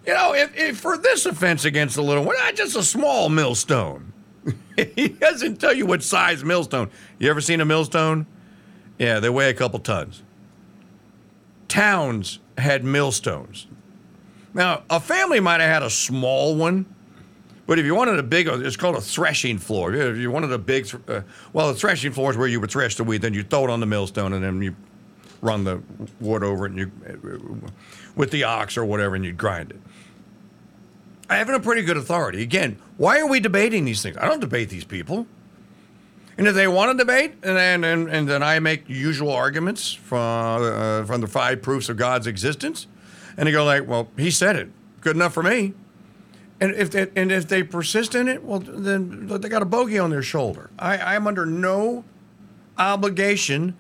you 0.09 0.15
know, 0.15 0.33
if, 0.33 0.57
if 0.57 0.79
for 0.79 0.97
this 0.97 1.27
offense 1.27 1.67
against 1.67 1.95
the 1.95 2.03
little 2.03 2.25
one, 2.25 2.35
not 2.39 2.55
just 2.55 2.75
a 2.75 2.83
small 2.83 3.29
millstone. 3.29 4.15
he 4.97 5.09
doesn't 5.09 5.61
tell 5.61 5.75
you 5.75 5.85
what 5.85 6.03
size 6.03 6.43
millstone. 6.43 6.89
You 7.19 7.29
ever 7.29 7.43
seen 7.43 7.61
a 7.61 7.67
millstone? 7.67 8.27
Yeah, 8.99 9.21
they 9.21 9.29
weigh 9.29 9.51
a 9.51 9.55
couple 9.55 9.79
tons. 9.81 10.23
Towns 11.69 12.39
had 12.57 12.85
millstones. 12.85 13.67
Now, 14.55 14.83
a 14.89 14.99
family 14.99 15.41
might 15.41 15.61
have 15.61 15.71
had 15.71 15.83
a 15.83 15.91
small 15.91 16.57
one, 16.57 16.87
but 17.67 17.79
if 17.79 17.85
you 17.85 17.95
wanted 17.95 18.19
a 18.19 18.23
big, 18.23 18.49
one, 18.49 18.65
it's 18.65 18.77
called 18.77 18.97
a 18.97 19.03
threshing 19.03 19.59
floor. 19.59 19.93
If 19.93 20.17
you 20.17 20.31
wanted 20.31 20.53
a 20.53 20.59
big, 20.59 20.89
uh, 21.07 21.21
well, 21.53 21.69
the 21.69 21.79
threshing 21.79 22.13
floor 22.13 22.31
is 22.31 22.39
where 22.39 22.49
you 22.49 22.61
would 22.61 22.71
thresh 22.71 22.95
the 22.95 23.05
wheat, 23.05 23.21
then 23.21 23.35
you 23.35 23.43
throw 23.43 23.65
it 23.65 23.71
on 23.71 23.81
the 23.81 23.87
millstone, 23.87 24.33
and 24.33 24.43
then 24.43 24.63
you 24.63 24.75
run 25.41 25.65
the 25.65 25.83
wood 26.21 26.43
over 26.43 26.67
it, 26.67 26.73
and 26.73 26.79
you, 26.79 26.91
with 28.17 28.31
the 28.31 28.45
ox 28.45 28.77
or 28.77 28.85
whatever, 28.85 29.15
and 29.15 29.25
you'd 29.25 29.39
grind 29.39 29.71
it. 29.71 29.81
I 31.31 31.37
have 31.37 31.49
a 31.51 31.61
pretty 31.61 31.83
good 31.83 31.97
authority. 31.97 32.43
Again, 32.43 32.79
why 32.97 33.21
are 33.21 33.27
we 33.27 33.39
debating 33.39 33.85
these 33.85 34.03
things? 34.03 34.17
I 34.17 34.27
don't 34.27 34.41
debate 34.41 34.71
these 34.71 34.85
people. 34.85 35.27
And 36.39 36.47
if 36.47 36.55
they 36.55 36.69
want 36.69 36.93
to 36.93 37.05
debate, 37.05 37.35
and, 37.43 37.85
and, 37.85 38.09
and 38.09 38.29
then 38.29 38.43
I 38.43 38.61
make 38.61 38.89
usual 38.89 39.33
arguments 39.33 39.93
from, 39.93 40.63
uh, 40.63 41.05
from 41.05 41.21
the 41.21 41.27
five 41.27 41.63
proofs 41.63 41.89
of 41.89 41.97
God's 41.97 42.27
existence, 42.27 42.87
and 43.37 43.47
they 43.47 43.53
go 43.53 43.65
like, 43.65 43.87
"Well, 43.87 44.09
he 44.17 44.31
said 44.31 44.57
it. 44.57 44.69
Good 45.01 45.17
enough 45.17 45.35
for 45.35 45.43
me." 45.43 45.75
And 46.61 46.75
if 46.75 46.91
they, 46.91 47.09
and 47.15 47.31
if 47.31 47.47
they 47.49 47.63
persist 47.63 48.15
in 48.15 48.29
it, 48.29 48.43
well, 48.43 48.61
then 48.61 49.27
they 49.27 49.49
got 49.49 49.63
a 49.63 49.67
bogey 49.67 49.99
on 49.99 50.11
their 50.11 50.23
shoulder. 50.23 50.71
I, 50.79 51.15
I'm 51.15 51.27
under 51.27 51.47
no 51.47 52.05
obligation 52.77 53.77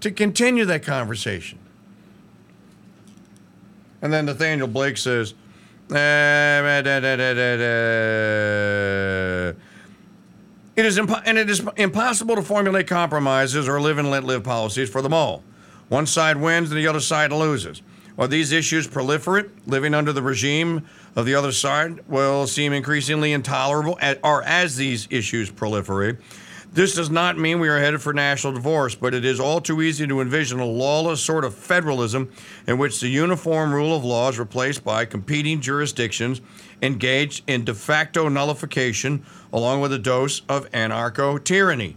to 0.00 0.10
continue 0.10 0.64
that 0.64 0.82
conversation. 0.84 1.58
And 4.00 4.12
then 4.12 4.26
Nathaniel 4.26 4.68
Blake 4.68 4.96
says, 4.96 5.34
"Eh, 5.90 5.94
da, 5.94 6.82
da, 6.82 7.00
da, 7.00 7.16
da, 7.16 7.56
da." 7.56 7.58
It 10.76 10.84
is 10.86 10.96
impo- 10.96 11.22
and 11.24 11.36
it 11.36 11.50
is 11.50 11.60
impossible 11.76 12.36
to 12.36 12.42
formulate 12.42 12.86
compromises 12.86 13.66
or 13.66 13.80
live 13.80 13.98
and 13.98 14.10
let 14.10 14.22
live 14.22 14.44
policies 14.44 14.88
for 14.88 15.02
them 15.02 15.12
all. 15.12 15.42
One 15.88 16.06
side 16.06 16.36
wins 16.36 16.70
and 16.70 16.78
the 16.78 16.86
other 16.86 17.00
side 17.00 17.32
loses. 17.32 17.82
While 18.14 18.28
these 18.28 18.52
issues 18.52 18.86
proliferate, 18.86 19.50
living 19.66 19.94
under 19.94 20.12
the 20.12 20.22
regime 20.22 20.82
of 21.16 21.26
the 21.26 21.34
other 21.34 21.50
side 21.50 22.00
will 22.08 22.46
seem 22.46 22.72
increasingly 22.72 23.32
intolerable, 23.32 23.98
or 24.22 24.42
as 24.44 24.76
these 24.76 25.08
issues 25.10 25.50
proliferate. 25.50 26.18
This 26.72 26.94
does 26.94 27.10
not 27.10 27.38
mean 27.38 27.60
we 27.60 27.68
are 27.68 27.78
headed 27.78 28.02
for 28.02 28.12
national 28.12 28.52
divorce, 28.52 28.94
but 28.94 29.14
it 29.14 29.24
is 29.24 29.40
all 29.40 29.60
too 29.60 29.80
easy 29.80 30.06
to 30.06 30.20
envision 30.20 30.60
a 30.60 30.66
lawless 30.66 31.20
sort 31.20 31.44
of 31.44 31.54
federalism 31.54 32.30
in 32.66 32.76
which 32.78 33.00
the 33.00 33.08
uniform 33.08 33.72
rule 33.72 33.96
of 33.96 34.04
law 34.04 34.28
is 34.28 34.38
replaced 34.38 34.84
by 34.84 35.04
competing 35.06 35.60
jurisdictions 35.60 36.40
engaged 36.82 37.42
in 37.48 37.64
de 37.64 37.74
facto 37.74 38.28
nullification 38.28 39.24
along 39.52 39.80
with 39.80 39.92
a 39.92 39.98
dose 39.98 40.42
of 40.48 40.70
anarcho 40.72 41.42
tyranny. 41.42 41.96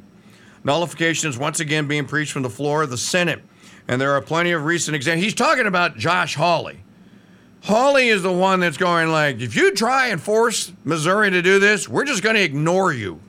Nullification 0.64 1.30
is 1.30 1.38
once 1.38 1.60
again 1.60 1.88
being 1.88 2.06
preached 2.06 2.32
from 2.32 2.44
the 2.44 2.50
floor 2.50 2.84
of 2.84 2.90
the 2.90 2.98
Senate, 2.98 3.42
and 3.88 4.00
there 4.00 4.14
are 4.14 4.22
plenty 4.22 4.52
of 4.52 4.64
recent 4.64 4.96
examples. 4.96 5.26
He's 5.26 5.34
talking 5.34 5.68
about 5.68 5.98
Josh 5.98 6.36
Hawley. 6.36 6.82
Hawley 7.64 8.08
is 8.08 8.24
the 8.24 8.32
one 8.32 8.62
that's 8.62 8.78
going 8.78 9.10
like, 9.10 9.42
if 9.42 9.56
you 9.56 9.74
try 9.76 10.08
and 10.08 10.22
force 10.22 10.72
Missouri 10.86 11.30
to 11.30 11.42
do 11.42 11.60
this, 11.60 11.90
we're 11.90 12.06
just 12.06 12.24
going 12.24 12.36
to 12.36 12.42
ignore 12.42 12.94
you. 12.94 13.20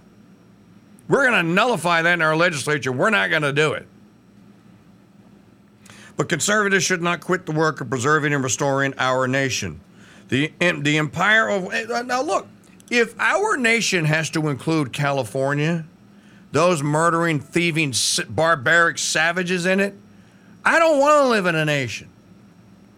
We're 1.09 1.29
going 1.29 1.45
to 1.45 1.53
nullify 1.53 2.03
that 2.03 2.15
in 2.15 2.23
our 2.23 2.37
legislature. 2.37 2.93
We're 2.93 3.11
not 3.11 3.31
going 3.31 3.43
to 3.43 3.53
do 3.53 3.73
it. 3.73 3.87
But 6.17 6.29
conservatives 6.29 6.85
should 6.85 7.03
not 7.03 7.21
quit 7.21 7.47
the 7.47 7.53
work 7.53 7.81
of 7.81 7.89
preserving 7.91 8.33
and 8.35 8.45
restoring 8.45 8.95
our 8.99 9.27
nation. 9.27 9.81
The, 10.29 10.53
the 10.61 10.99
empire 10.99 11.49
of. 11.49 11.73
eh, 11.73 12.03
Now, 12.03 12.23
look, 12.23 12.47
if 12.91 13.19
our 13.19 13.57
nation 13.57 14.05
has 14.05 14.31
to 14.31 14.49
include 14.49 14.93
California, 14.93 15.85
those 16.53 16.83
murdering, 16.83 17.41
thieving, 17.41 17.95
barbaric 18.29 18.99
savages 18.99 19.67
in 19.67 19.81
it, 19.81 19.95
I 20.65 20.79
don't 20.79 21.01
want 21.01 21.25
to 21.25 21.29
live 21.29 21.47
in 21.47 21.55
a 21.55 21.65
nation. 21.65 22.09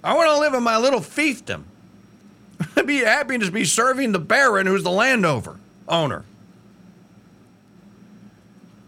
I 0.03 0.15
want 0.15 0.29
to 0.29 0.39
live 0.39 0.55
in 0.55 0.63
my 0.63 0.77
little 0.77 1.01
fiefdom. 1.01 1.63
I'd 2.77 2.87
be 2.87 2.99
happy 2.99 3.39
to 3.39 3.51
be 3.51 3.65
serving 3.65 4.13
the 4.13 4.19
baron 4.19 4.67
who's 4.67 4.83
the 4.83 4.91
landowner 4.91 5.57
owner. 5.89 6.25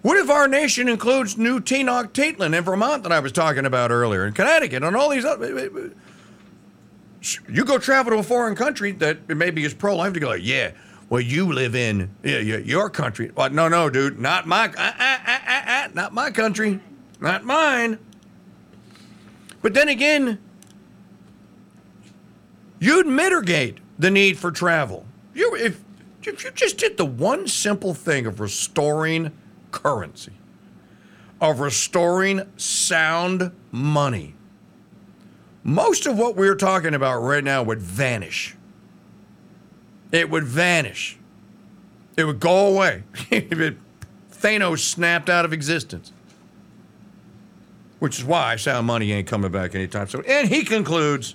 What 0.07 0.19
if 0.19 0.31
our 0.31 0.47
nation 0.47 0.89
includes 0.89 1.37
New 1.37 1.59
Tenochtitlan 1.59 2.57
in 2.57 2.63
Vermont 2.63 3.03
that 3.03 3.11
I 3.11 3.19
was 3.19 3.33
talking 3.33 3.67
about 3.67 3.91
earlier, 3.91 4.25
in 4.25 4.35
Connecticut, 4.35 4.85
and 4.85 4.95
all 4.95 5.09
these 5.09 5.25
other. 5.25 5.91
You 7.49 7.65
go 7.65 7.77
travel 7.79 8.13
to 8.13 8.19
a 8.19 8.23
foreign 8.23 8.55
country 8.55 8.93
that 8.93 9.29
maybe 9.29 9.65
is 9.65 9.75
pro-life. 9.75 10.13
to 10.13 10.21
go, 10.21 10.33
yeah, 10.35 10.71
well, 11.09 11.21
you 11.21 11.53
live 11.53 11.75
in 11.75 12.09
yeah, 12.23 12.39
yeah, 12.39 12.59
your 12.59 12.89
country. 12.89 13.33
Well, 13.35 13.51
no, 13.51 13.67
no, 13.67 13.91
dude, 13.91 14.21
not 14.21 14.47
my, 14.47 14.67
uh, 14.67 14.93
uh, 14.97 15.19
uh, 15.27 15.39
uh, 15.45 15.63
uh, 15.67 15.89
not 15.93 16.15
my 16.15 16.31
country, 16.31 16.79
not 17.19 17.43
mine. 17.43 17.99
But 19.61 19.75
then 19.75 19.89
again, 19.89 20.39
you'd 22.79 23.09
mitigate 23.09 23.79
the 23.99 24.13
need 24.13 24.39
for 24.39 24.53
travel. 24.53 25.05
You, 25.35 25.57
if, 25.57 25.83
if 26.23 26.45
you 26.45 26.53
just 26.53 26.79
did 26.79 26.97
the 26.97 27.05
one 27.05 27.49
simple 27.49 27.93
thing 27.93 28.27
of 28.27 28.39
restoring 28.39 29.33
currency, 29.77 30.33
of 31.41 31.61
restoring 31.61 32.43
sound 32.57 33.53
money, 33.71 34.35
most 35.63 36.07
of 36.07 36.17
what 36.17 36.37
we're 36.37 36.55
talking 36.55 36.95
about 36.95 37.19
right 37.19 37.45
now 37.45 37.63
would 37.63 37.81
vanish. 37.81 38.57
It 40.13 40.31
would 40.31 40.45
vanish. 40.45 41.19
It 42.17 42.25
would 42.25 42.41
go 42.41 42.69
away. 42.69 43.03
if 43.31 43.75
Thanos 44.33 44.79
snapped 44.79 45.29
out 45.29 45.45
of 45.45 45.53
existence. 45.53 46.13
Which 47.99 48.19
is 48.19 48.25
why 48.25 48.57
sound 48.57 48.87
money 48.87 49.13
ain't 49.13 49.27
coming 49.27 49.51
back 49.51 49.75
anytime 49.75 50.09
soon. 50.09 50.25
And 50.27 50.49
he 50.49 50.65
concludes 50.65 51.35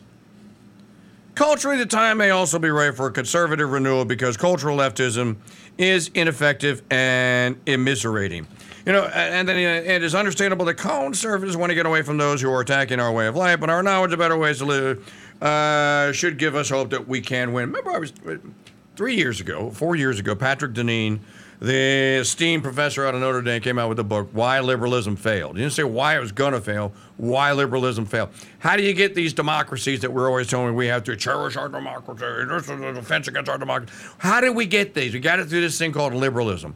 Culturally, 1.35 1.77
the 1.77 1.85
time 1.85 2.17
may 2.17 2.29
also 2.29 2.59
be 2.59 2.69
right 2.69 2.93
for 2.93 3.07
a 3.07 3.11
conservative 3.11 3.71
renewal 3.71 4.03
because 4.03 4.35
cultural 4.35 4.77
leftism 4.77 5.37
is 5.77 6.09
ineffective 6.13 6.81
and 6.91 7.63
immiserating. 7.65 8.45
You 8.85 8.93
know, 8.93 9.05
and 9.05 9.47
then 9.47 9.57
it 9.57 10.03
is 10.03 10.15
understandable 10.15 10.65
that 10.65 10.73
conservatives 10.73 11.55
want 11.55 11.69
to 11.69 11.75
get 11.75 11.85
away 11.85 12.01
from 12.01 12.17
those 12.17 12.41
who 12.41 12.51
are 12.51 12.61
attacking 12.61 12.99
our 12.99 13.11
way 13.11 13.27
of 13.27 13.35
life, 13.35 13.59
but 13.59 13.69
our 13.69 13.83
knowledge 13.83 14.11
of 14.11 14.19
better 14.19 14.37
ways 14.37 14.57
to 14.57 14.65
live 14.65 15.13
uh, 15.41 16.11
should 16.11 16.37
give 16.37 16.55
us 16.55 16.69
hope 16.69 16.89
that 16.89 17.07
we 17.07 17.21
can 17.21 17.53
win. 17.53 17.67
Remember, 17.67 17.91
I 17.91 17.99
was 17.99 18.11
three 18.95 19.15
years 19.15 19.39
ago, 19.39 19.69
four 19.69 19.95
years 19.95 20.19
ago, 20.19 20.35
Patrick 20.35 20.73
Deneen, 20.73 21.19
the 21.61 22.19
esteemed 22.21 22.63
professor 22.63 23.05
out 23.05 23.13
of 23.13 23.21
Notre 23.21 23.43
Dame, 23.43 23.61
came 23.61 23.77
out 23.77 23.87
with 23.87 23.97
the 23.97 24.03
book 24.03 24.29
"Why 24.33 24.59
Liberalism 24.59 25.15
Failed." 25.15 25.55
He 25.55 25.61
didn't 25.61 25.73
say 25.73 25.83
why 25.83 26.17
it 26.17 26.19
was 26.19 26.31
going 26.31 26.53
to 26.53 26.61
fail, 26.61 26.91
why 27.17 27.51
liberalism 27.51 28.05
failed. 28.05 28.29
How 28.59 28.75
do 28.75 28.81
you 28.83 28.93
get 28.93 29.13
these 29.13 29.31
democracies 29.31 30.01
that 30.01 30.11
we're 30.11 30.27
always 30.27 30.47
telling 30.47 30.73
we 30.73 30.87
have 30.87 31.03
to 31.03 31.15
cherish 31.15 31.55
our 31.55 31.69
democracy? 31.69 32.25
This 32.49 32.63
is 32.63 32.69
a 32.69 32.93
defense 32.93 33.27
against 33.27 33.47
our 33.47 33.59
democracy. 33.59 33.93
How 34.17 34.41
did 34.41 34.55
we 34.55 34.65
get 34.65 34.95
these? 34.95 35.13
We 35.13 35.19
got 35.19 35.39
it 35.39 35.49
through 35.49 35.61
this 35.61 35.77
thing 35.77 35.91
called 35.91 36.15
liberalism. 36.15 36.75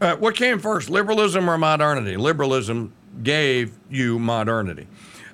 Uh, 0.00 0.16
what 0.16 0.34
came 0.34 0.58
first, 0.58 0.88
liberalism 0.88 1.48
or 1.48 1.58
modernity? 1.58 2.16
Liberalism 2.16 2.94
gave 3.22 3.78
you 3.90 4.18
modernity. 4.18 4.86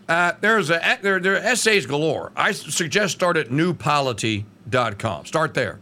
Uh, 0.08 0.32
there's 0.40 0.70
a 0.70 0.98
there, 1.02 1.20
there 1.20 1.34
are 1.34 1.38
essays 1.38 1.86
galore. 1.86 2.32
I 2.34 2.50
suggest 2.50 3.14
start 3.14 3.36
at 3.36 3.48
newpolity.com. 3.48 5.26
Start 5.26 5.54
there. 5.54 5.78